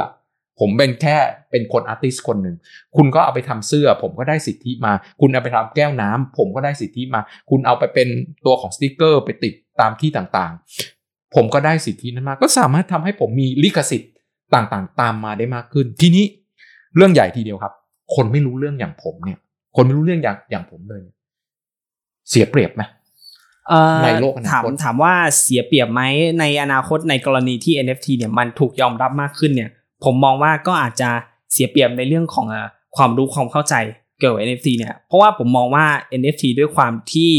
[0.59, 1.17] ผมเป็นแค่
[1.51, 2.55] เป็นคนอาร์ติสคนหนึ่ง
[2.95, 8.07] คุณก็เอาไปทำเสื้อ ผมก็ได้สิทธิมา คุณเอาไปทำแก้วน้ำผมก็ได้สิทธิมา คุณเอาไปเป็น
[8.45, 14.11] ตัวของสติกเกอร์ไปติดตามที่ต่างๆ ผมก็ได้สิทธินั้นมา ก็สามารถทำให้ผมมีลิขสิทธิ์
[14.53, 16.25] ต่างๆ ตามมาได้มากขึ้น ทีนี้
[16.95, 17.73] เรื่องใหญ่ทีเดียวครับ
[18.15, 19.39] คนไม่รู้เรื่องอย่างผมเนี่ย
[19.75, 21.15] คนไม่รู้เรื่องอย่างอย่างผมเลยเนี่ย
[22.29, 22.81] เสียเปรียบไหม
[23.69, 26.01] เอ่อในโลกอนาคตถามถามว่าเสียเปรียบไหม
[26.39, 29.69] ในอนาคตในกรณีที่ NFT เนี่ยมันถูกยอมรับมากขึ้นเนี่ย
[30.03, 31.09] ผมมองว่าก็อาจจะ
[31.51, 32.45] เสียเปรียบในเรื่องของ
[32.95, 33.75] ความรู้ความเข้าใจ
[34.19, 35.85] เกี่ยวกับ NFT เนี่ย เพราะว่าผมมองว่า
[36.19, 37.31] NFT ด้วยความที่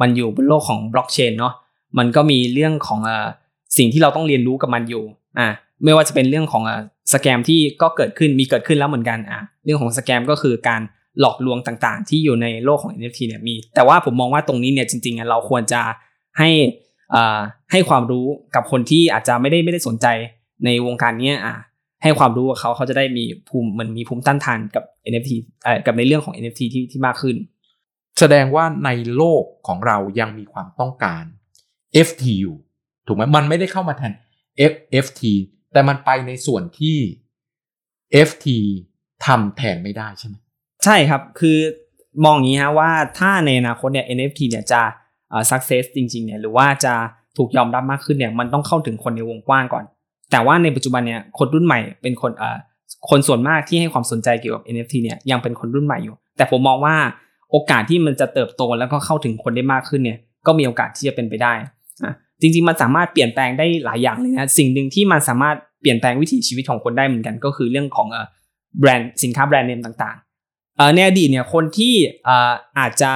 [0.00, 1.54] มันอยู่บนโลกของบล็อกเชนเนาะ
[1.98, 3.00] มันก็มีเรื่องของ
[3.76, 5.04] สิ่งที่เราต้องเรียนรู้กับมันอยู่
[5.38, 5.48] อ่า
[5.84, 6.62] ไม่ว่าจะเป็นเรื่องของ
[7.12, 10.80] สแกมที่ก็เกิดขึ้นมีเกิดขึ้นแล้วเหมือนกันอะเรื่องของสแกมก็คือการ
[11.20, 15.80] หลอกลวงต่างๆ ที่อยู่ในโลกของ NFT เนี่ยมี แต่ว่าผมมองว่าตรงนี้เนี่ยจริงๆเราควรจะ
[16.38, 16.50] ให้
[17.14, 17.40] อ่า
[17.72, 20.06] ให้ความรู้กับคนที่อาจจะไม่ได้ไม่ได้สนใจ
[20.64, 21.54] ในวงการเนี้ยอะ
[22.04, 25.30] ให้ความรู้กับเขาเขาจะได้มีภูมิเหมันมีภูมิต้านทานกับ NFT
[25.64, 27.36] เอ่อกับในเรื่องของ NFT ที่ที่มากขึ้น
[28.18, 31.24] แสดงว่าในโลกของเรายังมีความต้องการ
[32.06, 32.56] FT อยู่
[33.06, 34.12] ถูกไหมมันไม่ได้เข้ามาแทน
[34.72, 35.22] FFT
[35.72, 36.96] แต่มันไปในส่วนที่
[38.28, 38.46] FT
[39.26, 40.34] ทำแทนไม่ได้ใช่ไหม
[40.84, 41.58] ใช่ครับคือ
[42.24, 44.82] มองอย่างนี้ฮะว่าถ้าในอนาคตเนี่ย NFT เนี่ยจะ
[45.30, 46.94] เอ่อ success จริงๆเนี่ยหรือว่าจะ
[47.36, 49.84] ถูกยอมรับมากขึ้นเนี่ยมันต้องเข้าถึงคนในวงกว้างก่อน
[50.34, 52.56] แต่ว่าในปัจจุบันเนี่ยคนรุ่นใหม่เป็นคนเอ่อ
[53.10, 56.96] คนส่วนมากที่ให้ความสนใจเกี่ยวกับ NFT เนี่ยยังเป็นคนรุ่นใหม่อยู่ แต่ผมมองว่า
[57.50, 61.52] โอกาสที่มันจะเติบโตแล้วก็เข้าถึงคนได้มากขึ้นเนี่ยก็มีโอกาสที่จะเป็นไปได้
[62.04, 68.26] อะจริงๆมันสามารถเปลี่ยนแปลงได้หลายอย่างเลยนะสิ่งหนึ่งที่มันสามารถเปลี่ยนแปลงวิถีชีวิตของคนได้เหมือนกัน ก็คือเรื่องของเอ่อ
[68.80, 71.94] แบรนด์สินค้าแบรนด์เนมต่างๆเอ่อในอดีตเนี่ยคนที่
[72.24, 73.12] เอ่ออาจจะ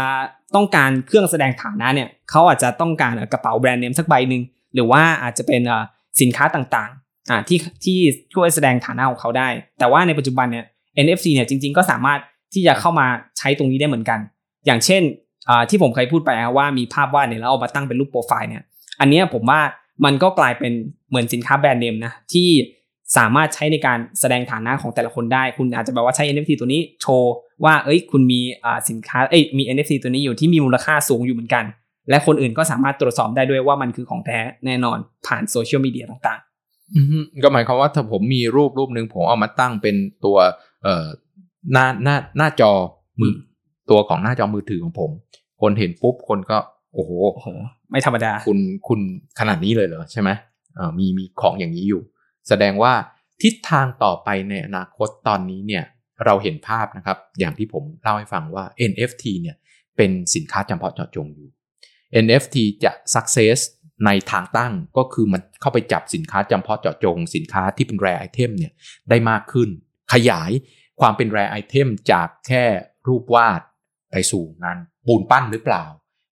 [0.54, 4.42] ต้องการเครื่องแสดงฐานะเนี่ยเขาอาจจะต้องการกระเป๋าแบรนด์เนมสักใบหนึ่ง
[4.74, 5.85] หรือว่าอาจจะเป็นเอ่อ
[6.20, 7.99] สินค้าต่างๆ อ่าที่ที่
[8.35, 10.64] ช่วยแสดงฐานะของเขาได้ แต่ว่าในปัจจุบันเนี่ย
[11.05, 12.21] NFC เนี่ยจริง ๆ ก็สามารถ
[12.55, 13.07] ที่จะเข้ามา
[13.38, 14.19] ใช้ตรงนี้ได้เหมือนกัน
[14.67, 15.03] อย่างเช่น
[15.49, 18.62] อ่าที่ผมเคยพูดไปว่ามีภาพวาดเนี่ยแล้วเอามาตั้งเป็นรูปโปรไฟล์เนี่ย
[19.01, 19.61] อันนี้ผมว่า
[20.05, 20.73] มันก็กลายเป็น
[21.09, 22.49] เหมือนสินค้าแบรนด์เนมนะที่
[23.17, 27.33] สามารถใช้ในการแสดงฐานะของแต่ละคนได้ คุณอาจจะแบบว่าใช้ NFT ตัวนี้โชว์
[27.64, 28.41] ว่า เอ้ย คุณมี
[28.88, 31.64] สินค้า เอ้ย มี NFT ตัวนี้อยู่ที่มีมูลค่าสูงอยู่เหมือนกัน
[32.11, 36.41] และคนอื่นก็สามารถตรวจสอบได้ด้วยว่ามันคือของแท้แน่นอนผ่านโซเชียลมีเดียต่าง
[37.42, 40.37] ก็หมายความว่าถ้าผมมีรูปรูปหนึ่งผมเอามาตั้งเป็นตัว
[40.83, 41.07] เอ่อ
[41.72, 42.72] หน้าหน้าหน้าจอ
[43.20, 43.33] มือ
[43.90, 45.11] ตัวของหน้าจอมือถือของผม
[45.61, 46.59] คนเห็นปุ๊บคนก็
[46.94, 47.48] โอ้โหๆโอ้โห
[47.90, 49.01] ไม่ธรรมดา คุณคุณ
[49.38, 50.31] ขนาดนี้เลยเหรอใช่ไหม
[50.77, 52.03] เอ่อมีมีของอย่างนี้อยู่
[52.48, 52.92] แสดงว่า
[53.42, 55.85] ทิศทางต่อไปในอนาคตตอนนี้เนี่ย
[56.24, 59.57] เราเห็นภาพนะครับ อย่างที่ผมเล่าให้ฟังว่า NFT เนี่ย
[59.96, 61.48] เป็นสินค้าจำเพาะเจาะจงอยู่
[62.24, 63.59] NFT จะ success
[64.06, 68.72] ในทางตั้งก็คือมันเข้าไปจับสินค้าจำเพาะเจาะจง สินค้าที่เป็น rare item เนี่ย
[69.11, 69.68] ได้มากขึ้น
[70.12, 70.50] ขยาย
[71.00, 72.64] ความเป็น rare item จากแค่
[73.08, 73.61] รูปวาด
[74.11, 75.84] ไปสู่งานปูนปั้นหรือเปล่า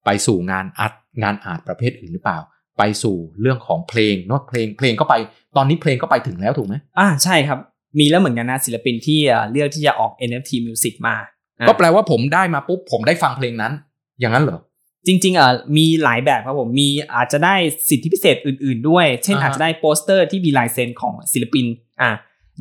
[0.04, 2.38] ไปสู่งาน art งาน art ประเภทอื่นหรือเปล่า
[2.78, 5.14] ไปสู่เรื่องของเพลงเนอะเพลงเพลงก็ไป
[5.56, 7.58] ตอนนี้เพลงก็ไปถึงแล้วถูกไหมอ่าใช่ครับ
[7.98, 11.28] มีแล้วเหมือนกันนะศิลปินที่เอ่อเลือกที่จะออก NFT Music มาอะ
[11.68, 13.72] ก็แปลว่าผมได้มาปุ๊บผมได้ฟังเพลงนั้น
[14.20, 14.58] อย่างนั้นเหรอ
[15.06, 17.54] จริงๆเอ่อมีหลายแบบครับผมมีอาจจะได้
[17.88, 21.66] สิทธิพิเศษอื่น ๆ ด้วย เช่นอ่าฮะอาจจะได้โปสเตอร์ที่มีลายเซ็นของศิลปิน
[22.02, 22.10] อะ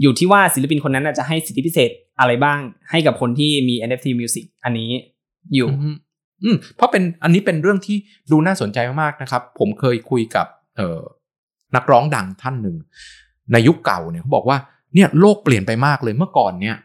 [0.02, 2.60] อยู่ที่ว่าศิลปินคนนั้นน่ะจะให้สิทธิพิเศษอะไรบ้าง
[2.92, 4.90] ให้กับคนที่มี NFT Music อันนี้
[5.56, 5.96] อยู่อืม
[6.44, 7.98] อืมเพราะเป็นอันนี้เป็นเรื่องที่
[8.32, 11.02] ดูน่าสนใจมากๆนะครับ ผมเคยคุยกับเอ่อ
[11.76, 12.76] นักร้องดังท่านหนึ่ง
[13.52, 14.58] ในยุคเก่าเนี่ยเขาบอกว่า
[14.96, 16.78] เนี่ยโลกเปลี่ยนไปมากเลยเมื่อก่อนเนี่ย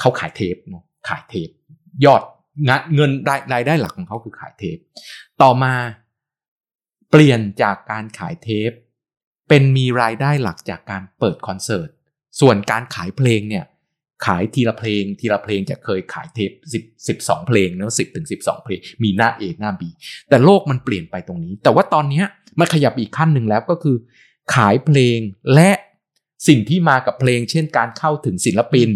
[0.00, 1.48] เขาขายเทปเนอะขายเทป
[2.04, 2.22] ยอด
[2.68, 4.78] งเงินรายรายได้หลักของเขาคือขายเทป
[5.42, 5.74] ต่อมา
[7.10, 8.70] เปลี่ยนจากการขายเทป
[9.48, 11.88] เป็นมีรายได้หลักจากการเปิดคอนเสิร์ต
[12.40, 13.64] ส่วนการขายเพลงเนี่ย
[14.26, 19.82] ขายทีละเพลง ทีละเพลงจะเคยขายเทปสิบสิบสองเพลงเนอะสิบถึงสิบสองเพลง มีหน้า A หน้า B
[20.28, 22.22] แต่โลกมันเปลี่ยนไปตรงนี้ แต่ว่าตอนนี้
[22.58, 23.96] มันขยับอีกขั้นหนึ่งแล้วก็คือ
[24.54, 25.18] ขายเพลง
[25.54, 25.70] และ
[26.48, 28.88] สิ่งที่มากับเพลง เช่นการเข้าถึงศิลปิน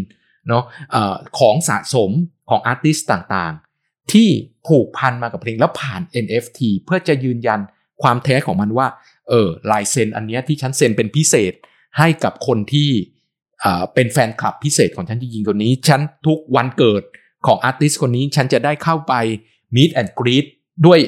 [0.48, 2.10] เนาะอ่อของสะสม
[2.50, 4.28] ของอาร์ติสต์ต่างๆ ที่
[4.66, 7.60] ผูกพันมากับเพลงแล้วผ่าน NFT เพื่อจะยืนยัน
[8.02, 8.86] ความแท้ของมันว่า
[9.28, 11.52] เออลายเซ็นอันนี้ที่ฉันเซ็นเป็นพิเศษ
[11.98, 12.90] ให้กับคนที่
[13.94, 17.02] เป็นแฟนคลับพิเศษของฉันจริงๆคนนี้ ฉันทุกวันเกิด
[17.46, 19.14] ของอาร์ติสต์คนนี้ฉันจะได้เข้าไป
[19.74, 20.46] meet and greet
[20.86, 20.98] ด้วย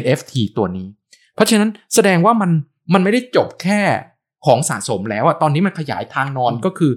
[0.00, 0.86] NFT ตัวนี้
[1.34, 2.50] เพราะฉะนั้นแสดงว่ามัน
[2.92, 3.80] มันไม่ได้จบแค่
[4.46, 6.92] ของสะสมแล้วอะตอนนี้มันขยายทางนอนก็คือ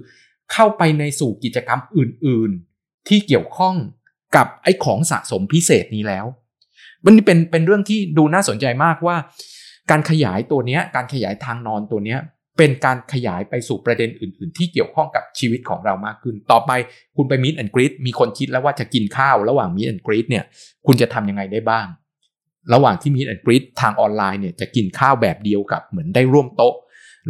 [0.52, 3.74] เข้าไปในสู่กิจกรรมอื่นๆ ที่เกี่ยวข้อง
[4.36, 6.26] กับไอ้ของสะสมพิเศษนี้แล้ว
[7.04, 9.16] มันนี่เป็นเป็นเรื่องที่ดูน่าสนใจมากว่า
[9.90, 12.20] การขยายตัวเนี้ยการขยายทางนอนตัวเนี้ย
[12.58, 16.70] เป็นการขยายไปสู่ประเด็นอื่น ๆ ที่เกี่ยวข้องกับชีวิตของเรามากขึ้น ต่อไป
[17.16, 20.44] คุณไปมิ t แอนกรี t มีคนคิดแล้วว่าจะกินข้าวระหว่างมิ t แอนกรี t เนี่ย
[20.86, 21.86] คุณจะทำยังไงได้บ้าง
[22.74, 26.74] ระหว่างที่มิ t แอนกรี t ทางออนไลน์เนี่ยจะกินข้าวแบบเดียวกับเหมือนได้ร่วมโต๊ะ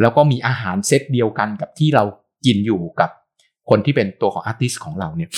[0.01, 2.03] แล้วก็มีอาหารเซตเดียวกันกับที่เรา
[2.45, 3.09] กินอยู่กับ
[3.69, 5.29] คนที่เป็นตัวของอาร์ติสของเราเนี่ย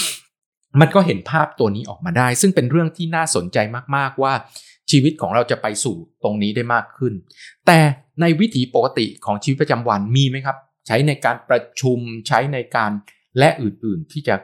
[0.79, 3.57] มันก็เห็นภาพตัวนี้ออกมาได้ ซึ่งเป็นเรื่องที่น่าสนใจ
[3.95, 4.33] มากๆว่า
[4.91, 7.13] ชีวิตของเราจะไปสู่ตรงนี้ได้มากขึ้น
[7.67, 7.79] แต่
[8.21, 12.91] ในวิถีปกติของชีวิตประจำวันมีไหมครับ ใช้ในการประชุมใช้ในการ
[13.39, 14.35] และอื่นๆที่จะ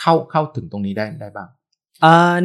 [0.00, 1.48] เข้าเข้าถึงตรงนี้ได้ได้บ้าง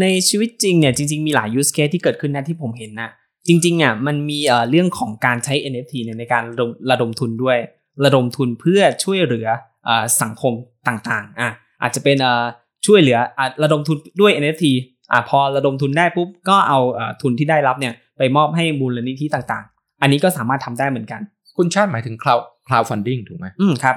[0.02, 3.10] ในชีวิตจริงเนี่ยจริง ๆ มีหลาย use case ที่เกิดขึ้นนะที่ผมเห็นนะ
[3.48, 6.44] จริงๆอะมันมีเรื่องของการใช้ NFT เนี่ยในการ
[6.92, 7.58] ระดมทุนด้วย
[8.06, 9.48] ระดมทุนเพื่อช่วยเหลือ
[9.86, 10.54] เอ่อสังคม
[10.88, 11.50] ต่างๆอะ
[11.82, 12.46] อาจจะเป็นเอ่อ
[12.86, 14.66] ช่วยเหลืออะระดมทุนด้วย NFT
[15.12, 21.22] อะพอระดมทุนได้ปุ๊บก็เอาเอ่อทุนที่ได้รับเนี่ยไปมอบให้มูลนิธิต่างๆ อันนี้ก็สามารถทำได้เหมือนกัน
[21.58, 23.96] คุณชาติหมายถึง cloud cloud funding ถูกไหมอืมครับ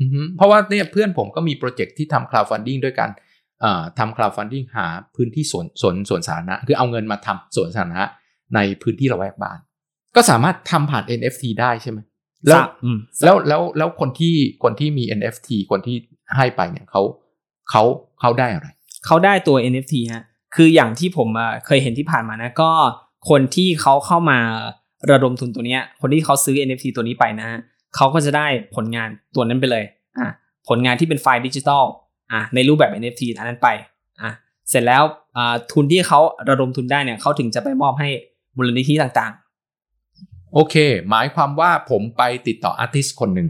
[0.00, 3.08] อือฮึเพราะว่าเนี่ยเพื่อนผมก็มีโปรเจกต์ที่ทำ cloud funding ด้วยกัน
[3.60, 8.04] เอ่อทำ cloud funding หาพื้นที่สวนสวนสวนสาธารณะ คือเอาเงินมาทำสวนสาธารณะ
[8.54, 9.58] ในพื้นที่ละแวกบ้าน
[10.16, 11.98] ก็สามารถทำผ่าน NFT ได้ใช่ไหม
[12.46, 15.96] แล้วอืมแล้วแล้วแล้วคนที่คนที่มี NFT คนที่
[16.36, 17.02] ให้ไปเนี่ยเขา
[17.70, 17.82] เขา
[18.20, 18.68] เขาได้อะไร
[19.06, 22.70] เขาได้ตัว NFT ฮะคืออย่างที่ผมอะเคยเห็นที่ผ่านมานะก็
[23.30, 24.38] คนที่เขาเข้ามา
[25.10, 27.58] ระดมทุนตัวเนี้ย คนที่เขาซื้อ NFT ตัวนี้ไปนะฮะ
[27.96, 29.84] เขาก็จะได้ผลงานตัวนั้นไปเลย
[30.18, 30.28] อะ
[30.68, 31.84] ผลงานที่เป็นไฟล์ดิจิตอล
[32.32, 33.68] อะในรูปแบบ NFT อันนั้นไป
[34.22, 34.30] อะ
[34.70, 35.02] เสร็จแล้ว
[35.36, 36.20] อ่าทุนที่เขา
[36.50, 38.08] ระดมทุนได้เนี่ยเขาถึงจะไปมอบให้
[38.56, 39.32] มูลนิธิต่าง
[40.54, 40.74] โอเค
[41.10, 43.48] หมายความว่าผมไปติดต่อ artist คนหนึ่ง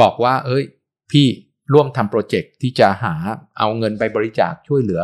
[0.00, 0.64] บอกว่า เอ้ย
[1.10, 1.26] พี่
[1.72, 3.14] ร่วมทำโปรเจกต์ที่จะหา
[3.58, 5.00] เอาเงินไปบริจาคช่วยเหลือ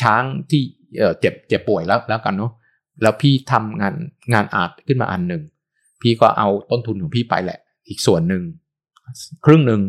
[0.00, 0.62] ช้างที่
[0.98, 2.52] เอ่อเจ็บเจ็บป่วยแล้วแล้วกันเนาะ
[3.02, 3.94] แล้วพี่ทำงาน
[4.32, 5.42] งาน art ขึ้นมาอันหนึ่ง
[6.02, 7.58] พี่ก็เอาต้นทุนของพี่ไปแหละ
[7.88, 8.42] อีกส่วนหนึ่ง
[9.44, 9.82] ครึ่งหนึ่ง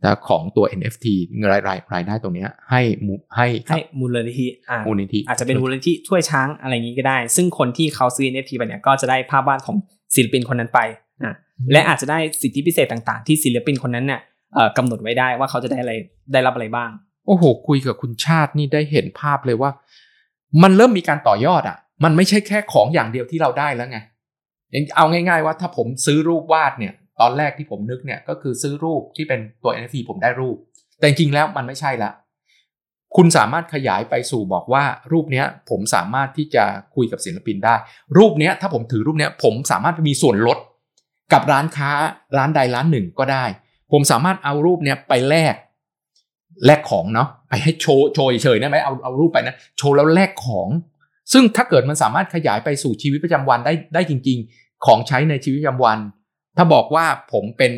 [0.00, 9.76] แต่ของตัว NFT เงินรายรายรายได้ตรงเนี้ยให้มูให้ๆให้มูลนิธิอะมูลนิธิอาจจะเป็นมูลนิธิช่วยช้างอะไรอย่างนี้ก็ได้ ซึ่งคนที่เขาซื้อ NFT ไปเนี่ยก็จะได้ภาพวาดของ
[10.16, 10.80] ศิลปินคนนั้นไป
[11.24, 11.34] อะ
[11.72, 14.20] และอาจจะได้สิทธิพิเศษต่างๆ ที่ศิลปินคนนั้นเนี่ย
[14.54, 15.92] เอ่อกำหนดไว้ได้ว่าเขาจะได้อะไร
[16.32, 16.90] ได้รับอะไรบ้าง
[17.26, 19.70] โอ้โห คุยกับคุณชาตินี่ได้เห็นภาพเลยว่า
[20.62, 23.98] มันเริ่มมีการต่อยอดอะ่ะ มันไม่ใช่แค่ของอย่างเดียวที่เราได้แล้วไง
[24.96, 30.56] เอาง่าย ๆ ว่าถ้าผมซื้อรูปวาดเนี่ย ตอนแรกที่ผมนึกเนี่ยก็คือซื้อรูปที่เป็นตัว NFT ผมได้รูป
[30.98, 32.10] แต่จริงๆแล้วมันไม่ใช่ละ
[33.16, 37.74] คุณสามารถขยายไปสู่บอกว่ารูปนี้ผมสามารถที่จะคุยกับศิลปินได้
[38.18, 40.58] รูปนี้ถ้าผมถือรูปนี้ผมสามารถมีส่วนลด
[41.32, 41.90] กับร้านค้า
[42.38, 43.44] ร้านใดร้านหนึ่งก็ได้
[43.92, 45.54] ผมสามารถเอารูปเนี้ยไปแลก
[46.66, 50.68] แลกของเนาะไปให้โชว์โชว์เฉยๆนะไหมเอาเอารูปไปนะโชว์แล้วแลกของ
[51.32, 55.98] ซึ่งถ้าเกิดมันสามารถขยายไปสู่ชีวิตประจำวันได้ได้จริง ๆ ของใช้ในชีวิตประจำวัน
[56.56, 57.72] ถ้าบอกว่าผมเป็น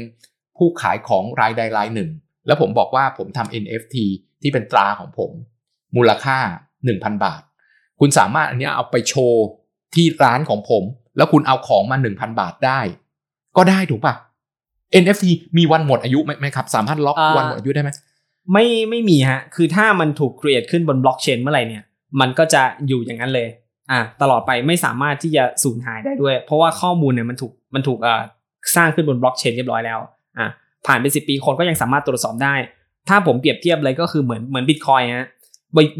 [0.56, 2.10] ผู้ขายของรายใดรายหนึ่ง
[2.46, 3.96] แล้วผมบอกว่าผมทำ NFT
[4.42, 5.30] ที่เป็นตราของผม
[5.96, 6.38] มูลค่า
[6.80, 7.40] 1,000 บาท
[8.00, 9.44] คุณสามารถอันนี้เอาไปโชว์
[9.94, 10.84] ที่ร้านของผม
[11.16, 12.80] แล้วคุณเอาของมา 1,000 บาทได้
[13.56, 14.14] ก็ได้ถูกปะ
[15.02, 15.24] NFT
[15.58, 17.90] มีวันหมดอายุไหมไหมครับ สามารถล็อกอ่าวันหมดอายุได้ไหม
[18.52, 21.82] ไม่ไม่มีฮะ คือถ้ามันถูก create ขึ้นบนบล็อกเชนเมื่อไหร่เนี่ย
[22.20, 23.48] มันก็จะอยู่อย่างนั้นเลย
[23.90, 28.22] อ่า ตลอดไปไม่สามารถที่จะสูญหายได้ด้วย เพราะว่าข้อมูลเนี่ยมันถูกมันถูกอ่า
[28.76, 29.98] สร้างขึ้นบนบล็อกเชนเรียบร้อยแล้ว
[30.38, 30.46] อ่า
[30.86, 32.54] ผ่านไปสิปีคนก็ยังสามารถตรวจสอบได้
[33.08, 35.28] ถ้าผมเปรียบเทียบเลยก็คือเหมือนเหมือนบิตคอยฮะ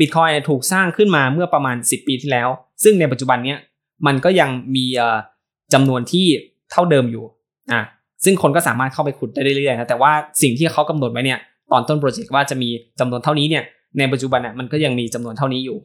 [0.01, 2.49] บิตคอยถูกสร้างขึ้นมาเมื่อประมาณ 10 ปีที่แล้ว
[2.83, 3.59] ซึ่งในปัจจุบันเนี้ย
[4.07, 5.19] มันก็ยังมีเอ่อ
[5.75, 6.27] จำนวนที่
[6.71, 7.25] เท่าเดิมอยู่
[7.73, 7.81] อ่า
[8.25, 11.39] ซึ่งคนก็สามารถเข้าไปขุดได้เรื่อยๆนะแต่ว่าสิ่งที่เขากำหนดไว้เนี่ย
[11.73, 12.69] ตอนต้นโปรเจกต์ว่าจะมี
[13.01, 13.65] จำนวนเท่านี้เนี่ย
[13.99, 15.79] ในปัจจุบันน่ะมันก็ยังมีจำนวนเท่านี้อยู่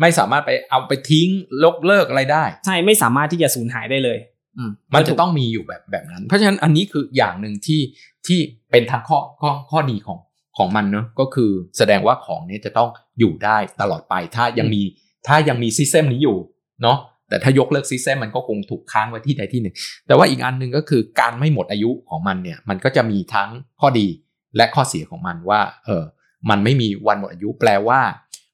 [0.00, 1.28] ไม่สามารถไปเอาไปทิ้ง
[1.64, 4.18] ลกเลิกอะไรได้ ใช่ไม่สามารถที่จะสูญหายได้เลย
[4.58, 7.80] อืมมันจะต้องมีอยู่แบบแบบนั้น เพราะฉะนั้นอันนี้คืออย่างหนึ่งที่
[8.26, 8.38] ที่
[8.70, 10.18] เป็นทางข้อข้อข้อดีของ
[10.58, 12.88] ของมันเนอะก็คือแสดงว่าของเนี้จะต้อง
[13.18, 14.82] อยู่ได้ตลอดไป ถ้ายังมี
[15.26, 16.38] ถ้ายังมี system นี้อยู่
[16.82, 19.74] เนาะแต่ถ้ายกเลิก system มันก็คงถูกค้างไว้ที่ใดที่หนึ่ง
[20.06, 24.08] แต่ว่าอีกอันหนึ่งก็คือการไม่หมดอายุของมันเนี่ยมันก็จะมีทั้งข้อดี
[24.56, 26.04] และข้อเสียของมันว่าเออ
[26.50, 28.00] มันไม่มีวันหมดอายุแปลว่า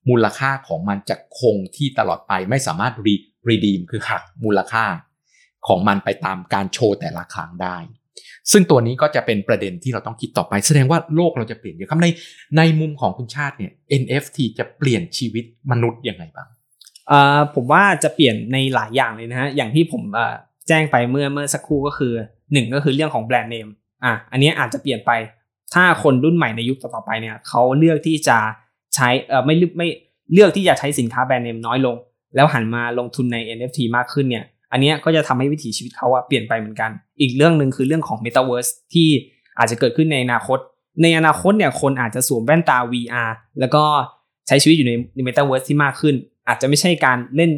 [0.09, 3.15] มูลค่าของมันจะคงที่ตลอดไปไม่สามารถรี
[3.49, 4.85] redeem คือหักมูลค่า
[5.67, 7.77] ของมันไปตามการโชว์แต่ละครั้งได้
[8.53, 12.07] ซึ่งตัวนี้ก็จะเป็นประเด็นที่เราต้องคิดต่อไป แสดงว่าโลกเราจะเปลี่ยนเยอะครับใน
[12.57, 16.49] ในมุมของคุณชาติเนี่ย NFT จะเปลี่ยนชีวิตมนุษย์ยังไงบ้าง
[17.55, 20.03] ผมว่าจะเปลี่ยนในหลายอย่างเลยนะฮะอย่างที่ผม
[20.69, 22.13] แจ้งไปเมื่อเมื่อสักครู่ก็คือ
[22.53, 23.69] หนึ่งก็คือเรื่องของแบรนด์เนม
[24.05, 25.11] อะอันนี้อาจจะเปลี่ยนไป
[25.75, 28.39] ถ้าคนรุ่นใหม่ในยุคต่อๆไปเนี่ยเขาเลือกที่จะ
[28.95, 29.89] ใช้เออไม่เลือไม่
[30.33, 31.97] เลือกที่จะใช้สินค้าแบรนด์เนมน้อยลง
[32.35, 39.09] แล้วหันมาลงทุนใน NFT มากขึ้นเนี่ย อันนี้ก็จะทำให้วิถีชีวิตเขาอะเปลี่ยนไปเหมือนกัน อีกเรื่องหนึ่งคือเรื่องของ Metaverse ที่
[39.59, 40.59] อาจจะเกิดขึ้นในอนาคต
[41.03, 43.83] ในอนาคตเนี่ยคนอาจจะสวมแว่นตา VR แล้วก็
[44.49, 46.15] ใช้ชีวิตอยู่ในใน Metaverse ที่มากขึ้น
[46.49, 47.51] อาจจะไม่ใช่การเล่น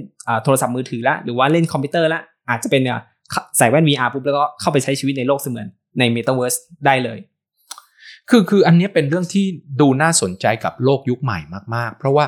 [0.44, 2.99] โทรศัพท์มือถือละหรือว่าเล่นคอมพิวเตอร์ละอาจจะเป็นเนี่ย
[3.59, 5.66] ใส่แว่น VR ปุ๊บแล้วก็เข้าไปใช้ชีวิตในโลกเสมือน
[5.99, 7.18] ใน Metaverse ได้เลย
[8.31, 9.44] คือคืออันนี้เป็นเรื่องที่
[9.81, 11.38] ดูน่าสนใจกับโลกยุคใหม่
[11.75, 12.25] มาก ๆ เพราะว่า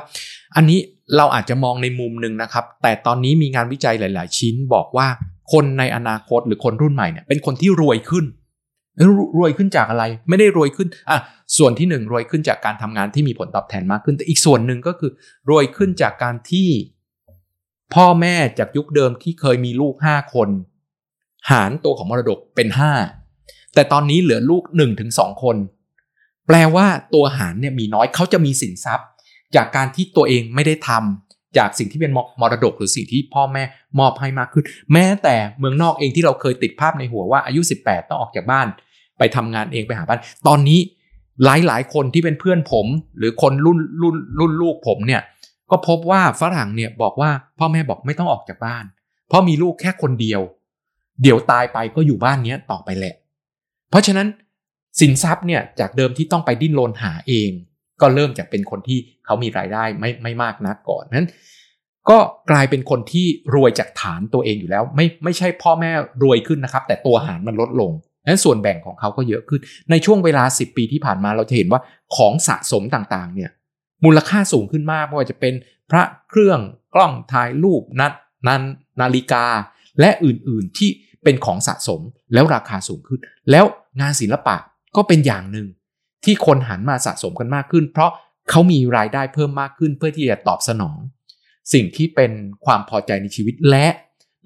[0.57, 0.79] อันนี้
[1.17, 5.07] เราอาจจะมองในมุมหนึ่งนะครับ แต่ตอนนี้มีงานวิจัยหลาย ๆ ชิ้นบอกว่า
[5.53, 8.25] คนในอนาคตหรือคนรุ่นใหม่เนี่ยเป็นคนที่รวยขึ้น
[9.01, 9.03] ร
[9.39, 11.19] รวยขึ้นจากอะไร ไม่ได้รวยขึ้นอะ
[11.57, 15.11] ส่วนที่หนึ่งรวยขึ้นจากการทำงานที่มีผลตอบแทนมากขึ้น แต่อีกส่วนหนึ่งก็คือ
[15.51, 16.69] รวยขึ้นจากการที่
[17.95, 20.49] พ่อแม่จากยุคเดิมที่เคยมีลูกห้าคน
[21.51, 22.93] หารตัวของมรดกเป็นห้า
[23.75, 25.57] แต่ตอนนี้เหลือลูกหนึ่งถึงสองคน
[26.47, 29.09] แปลว่าตัวหารเนี่ยมีน้อยเขาจะมีสินทรัพย์
[29.57, 33.63] จากการที่ตัวเองไม่ได้ทำจากสิ่งที่เป็นมรดกหรือสิ่งที่พ่อแม่
[33.99, 38.67] มอบให้มากขึ้น แม้แต่เมืองนอกเองที่เราเคยติดภาพในหัวว่าอายุ 18 ต้องออกจากบ้าน
[39.19, 40.81] ไปทำงานเองไปหาบ้าน ตอนนี้
[41.45, 42.87] หลายหลายคนที่เป็นเพื่อนผม
[43.19, 45.23] หรือคนรุ่นรุ่นรุ่นลูกผมเนี่ย
[45.71, 48.85] ก็พบว่าฝรั่งเนี่ยบอกว่าพ่อแม่บอกไม่ต้องออกจากบ้าน
[49.29, 50.41] เพราะมีลูกแค่คนเดียว
[51.23, 53.15] เดี๋ยวตายไปก็อยู่บ้านเนี้ยต่อไปแหละ
[53.91, 54.27] เพราะฉะนั้น
[55.01, 57.51] สินทรัพย์เนี่ยจากเดิมที่ต้องไปดิ้นรนหาเอง
[58.03, 61.29] ก็เริ่มจากเป็นคนที่เขามีรายได้ไม่ไม่มากนักก่อนนั้น
[62.11, 62.19] ก็
[62.51, 65.91] กลายเป็นคนที่รวยจากฐานตัวเองอยู่แล้ว ไม่ไม่ใช่พ่อแม่
[66.23, 67.93] รวยขึ้นนะครับ แต่ตัวหารมันลดลง
[68.29, 71.81] นั้นส่วนแบ่งของเขาก็เยอะขึ้น ในช่วงเวลา 10 ปีที่ผ่านมาเราจะเห็นว่า
[72.17, 73.51] ของสะสมต่างๆ เนี่ย
[74.05, 75.55] มูลค่าสูงขึ้นมากไม่ว่าจะเป็น
[75.91, 76.61] พระเครื่อง
[76.95, 78.13] กล้องถ่ายรูปนัด
[78.47, 78.63] นัน
[79.01, 79.47] นาฬิกา
[80.01, 80.91] และอื่นๆที่
[81.25, 82.01] เป็นของสะสม
[82.33, 83.65] แล้วราคาสูงขึ้น แล้ว
[84.01, 84.57] งานศิลปะ
[84.97, 85.67] ก็เป็นอย่างหนึ่ง
[86.25, 88.11] ที่คนหันมาสะสมกันมากขึ้น เพราะ
[88.51, 90.99] เขามีรายได้เพิ่มมากขึ้นเพื่อที่จะตอบสนอง
[91.73, 92.33] สิ่งที่เป็น
[92.65, 93.87] ความพอใจในชีวิตและ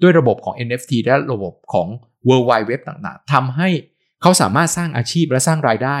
[0.01, 1.87] ด้วยระบบของ NFT และระบบของ
[2.27, 3.69] World Wide Web ต่างๆทำให้
[4.21, 5.97] เขาสามารถสร้างอาชีพและสร้างรายได้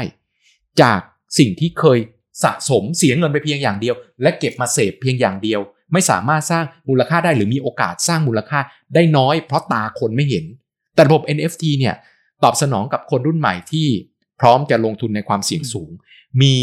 [0.81, 0.99] จาก
[1.37, 1.99] สิ่งที่เคย
[2.43, 5.61] สะสมเสียเงินไปเพียงอย่างเดียว และเก็บมาเสพเพียงอย่างเดียว
[5.93, 8.59] ไม่สามารถสร้างมูลค่าได้หรือมีโอกาสสร้างมูลค่า
[8.93, 10.45] ได้น้อยเพราะตาคนไม่เห็น
[10.95, 11.95] แต่ระบบ NFT เนี่ย
[12.43, 13.87] ตอบสนองกับคนรุ่นใหม่ที่
[14.39, 15.91] พร้อมจะลงทุนในความเสี่ยงสูง
[16.41, 16.55] มี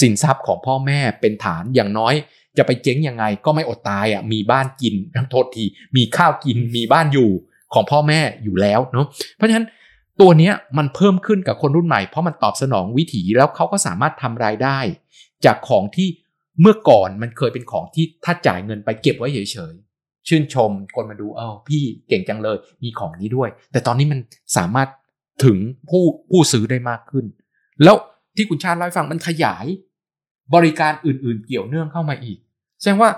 [0.00, 2.14] สินทรัพย์ของพ่อแม่เป็นฐานอย่างน้อย
[2.58, 4.94] จะไปเจ๊งยังไงก็ไม่อดตายอะมีบ้านกิน
[5.30, 5.64] โทษที
[5.96, 7.30] มีข้าวกินมีบ้านอยู่
[7.74, 9.06] ของพ่อแม่อยู่แล้วเนาะ
[9.36, 9.66] เพราะฉะนั้น
[10.20, 14.78] ตัวเนี้ยมันเพิ่มขึ้นกับคนรุ่นใหม่เพราะมันตอบสนองวิถีแล้วเขาก็สามารถทำรายได้
[15.44, 16.08] จากของที่
[16.60, 19.38] เมื่อก่อนมันเคยเป็นของที่ถ้าจ่ายเงินไปเก็บไว้เฉ
[19.72, 24.20] ยๆชื่นชมคนมาดูเออพี่เก่งจังเลย มีของนี้ด้วย แต่ตอนนี้มัน
[24.56, 24.88] สามารถ
[25.44, 25.56] ถึง
[25.88, 27.24] ผู้ผู้ซื้อได้มากขึ้น
[27.82, 27.96] แล้ว
[28.36, 29.66] ที่คุณชาติเล่าให้ฟังมันขยาย
[30.54, 32.38] บริการอื่นๆ เกี่ยวเนื่องเข้ามาอีก
[32.80, 33.10] แสดงว่า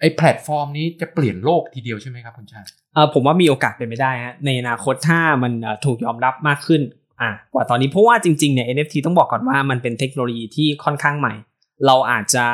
[0.00, 6.82] ไอ้แพลตฟอร์มนี้จะเปลี่ยนโลกทีเดียวใช่ไหมครับคุณชาติเออผมว่ามีโอกาสเป็นไปได้ฮะในอนาคตถ้ามันเอ่อถูกยอมรับมากขึ้น
[7.20, 11.34] อะกว่าตอนนี้เพราะว่าจริงๆเนี่ย NFT ต้องบอกก่อนว่ามันเป็นเทคโนโลยีที่ค่อนข้างใหม่
[11.86, 12.44] เราอาจจะ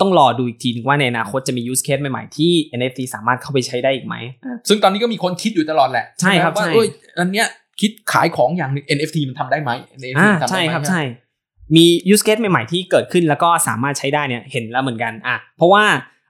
[0.00, 4.14] ต้องรอดูอีกทีนึงว่าในอนาคตจะมี use case ใหม่ๆ ที่ NFT สามารถเข้าไปใช้ได้อีกไหม
[4.44, 7.48] อะซึ่งตอนนี้ก็มีคนคิดอยู่ตลอดแหละ ใช่ครับว่าใช่เอ้ยอันเนี้ย
[7.80, 11.02] คิดขายของอย่างหนึง NFT มันทำได้ไหม NFT อ่ามันทำได้ใช่ไหมครับใช่
[11.76, 15.84] มี use case ใหม่ๆที่เกิดขึ้นแล้วก็สามารถใช้ได้เนี่ยเห็นแล้วเหมือนกันอะเพราะว่า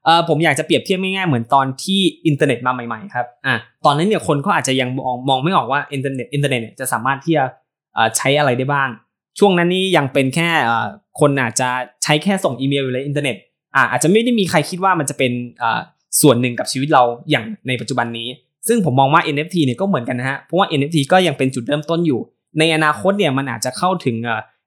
[0.04, 7.44] เออผมอยากจะเปรียบเทียบง่ายๆเหมือนตอนที่อินเทอร์เน็ตมาใหม่ๆครับอะตอนนั้นเนี่ยคนก็อาจจะยังมองมองไม่ออกว่าอินเทอร์เน็ตอินเทอร์เน็ตเนี่ยจะสามารถที่จะ
[7.94, 8.88] เอ่อใช้อะไรได้บ้าง
[9.38, 10.86] ช่วงนั้นนี่ยังเป็นแค่เอ่อ
[11.20, 11.68] คนอาจจะ
[12.02, 13.36] ใช้แค่ส่งอีเมลอยู่ในอินเทอร์เน็ต
[13.76, 15.80] อะอาจจะไม่ได้มีใครคิดว่ามันจะเป็นเอ่อ
[16.22, 18.28] ส่วนหนึ่งกับชีวิตเราอย่างในปัจจุบันนี้
[18.68, 22.20] ซึ่งผมมองว่า NFT เนี่ยก็เหมือนกันนะฮะ เพราะว่า NFT ก็ยังเป็นจุดเริ่มต้นอยู่
[22.58, 24.16] ในอนาคตเนี่ยมันอาจจะเข้าถึง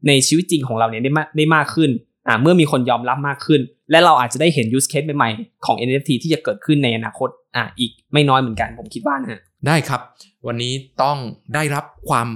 [0.07, 1.91] ในชีวิตจริงของเราเนี่ยได้มากได้มากขึ้น
[2.27, 10.01] อ่าเมื่อมีคนยอมรับมากขึ้น และเราอาจจะได้เห็น use case ใหม่ๆของ NFT ที่จะเกิดขึ้นในอนาคตอ่าอีกไม่น้อยเหมือนกันผมคิดว่านะได้ครับ
[10.47, 10.73] วันนี้
[11.03, 11.17] ต้อง
[11.53, 12.27] ได้รับความ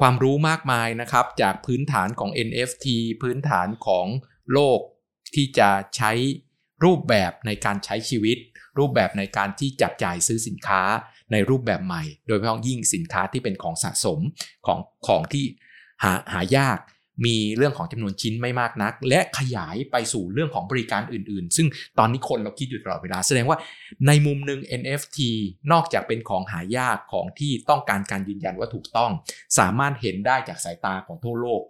[0.00, 2.86] ความรู้มากมายนะครับ จากพื้นฐานของ NFT
[3.22, 4.06] พื้นฐานของ
[4.52, 4.80] โลก
[5.34, 6.12] ที่จะใช้
[6.84, 8.36] รูปแบบในการใช้ชีวิต
[8.78, 10.82] รูปแบบในการที่จับจ่ายซื้อสินค้า
[11.32, 14.18] ในรูปแบบใหม่ โดยเฉพาะยิ่งสินค้าที่เป็นของสะสม
[14.66, 15.44] ของของที่
[16.02, 16.78] หาหายาก
[17.26, 21.68] มีเรื่องของจำนวนชิ้นไม่มากนัก และขยายไปสู่เรื่องของบริการอื่น ๆ ซึ่ง
[21.98, 23.58] ตอนนี้คนเราคิดอยู่ตลอดเวลา แสดงว่า
[24.06, 25.18] ในมุมหนึ่ง NFT
[25.72, 29.10] นอกจากเป็นของหายากของที่ต้องการการยืนยันว่าถูกต้อง
[29.58, 31.62] สามารถเห็นได้จากสายตาของทั่วโลก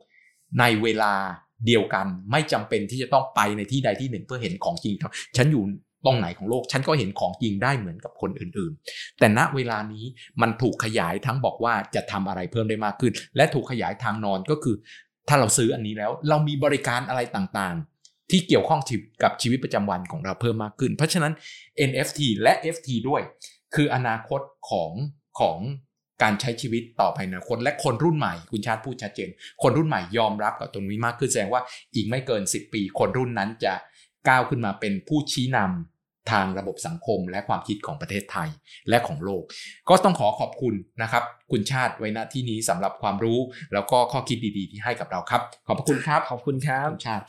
[0.60, 1.14] ในเวลา
[1.66, 5.64] เดียวกันไม่จำเป็นที่จะต้องไปในที่ใดที่หนึ่งเพื่อเห็นของจริงครับฉันอยู่
[6.04, 10.04] ตรงไหนของโลก ฉันก็เห็นของจริงได้เหมือนกับคนอื่นๆ แต่ณเวลานี้
[10.40, 14.76] มันถูกขยายทั้งบอกว่าจะทำอะไรเพิ่มได้มากขึ้น และถูกขยายทางนอนก็คือ
[15.28, 18.80] ถ้าเราซื้ออันนี้แล้ว เรามีบริการอะไรต่างๆ ที่เกี่ยวข้อง
[19.22, 21.32] กับชีวิตประจำวันของเราเพิ่มมากขึ้น เพราะฉะนั้น
[21.90, 23.22] NFT และ FT ด้วย
[23.74, 24.40] คืออนาคต
[24.70, 24.92] ของ
[25.40, 25.58] ของ
[26.22, 29.28] การใช้ชีวิตต่อไปในอนาคตและคนรุ่นใหม่คุณชาติพูดชัดเจน
[29.62, 31.62] คนรุ่นใหม่ยอมรับกับตรงนี้มากขึ้นแสดงว่า
[31.94, 33.74] อีกไม่เกิน 10 ปี คนรุ่นนั้นจะ
[34.28, 35.91] ก้าวขึ้นมาเป็นผู้ชี้นำ
[36.30, 38.48] ทางระบบสังคมและความคิดของประเทศไทย
[38.88, 39.42] และของโลก
[39.88, 43.38] ก็ต้องขอขอบคุณนะครับ คุณชาติไว้ณที่นี้สำหรับความรู้
[43.74, 47.24] แล้วก็ข้อคิดดีๆ ที่ให้กับเราครับ ขอบพระคุณครับขอบคุณครับคุณชาติ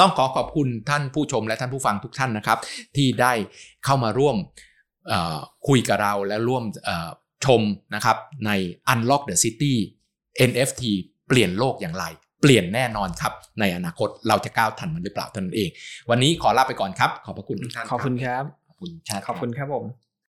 [0.00, 2.58] ต้องขอขอบคุณท่านผู้ชมและท่านผู้ฟังทุกท่านนะครับ
[2.96, 3.32] ที่ได้
[3.84, 4.36] เข้ามาร่วม
[5.08, 5.36] เอ่อ
[5.68, 7.10] คุยกับเราและร่วมเอ่อ
[7.44, 7.62] ชม
[7.94, 8.50] นะครับใน
[8.92, 9.74] Unlock the City
[10.48, 10.82] NFT
[11.28, 15.70] เปลี่ยนโลกอย่างไรเป ลี่ยนแน่นอนครับ ในอนาคตเราจะก้าวทันมันหรือเปล่าเท่านั้นเอง
[16.10, 19.84] วันนี้ขอลาไปก่อนครับ ขอบพระคุณทุกท่านขอบคุณครับขอบคุณชาติขอบคุณครับผม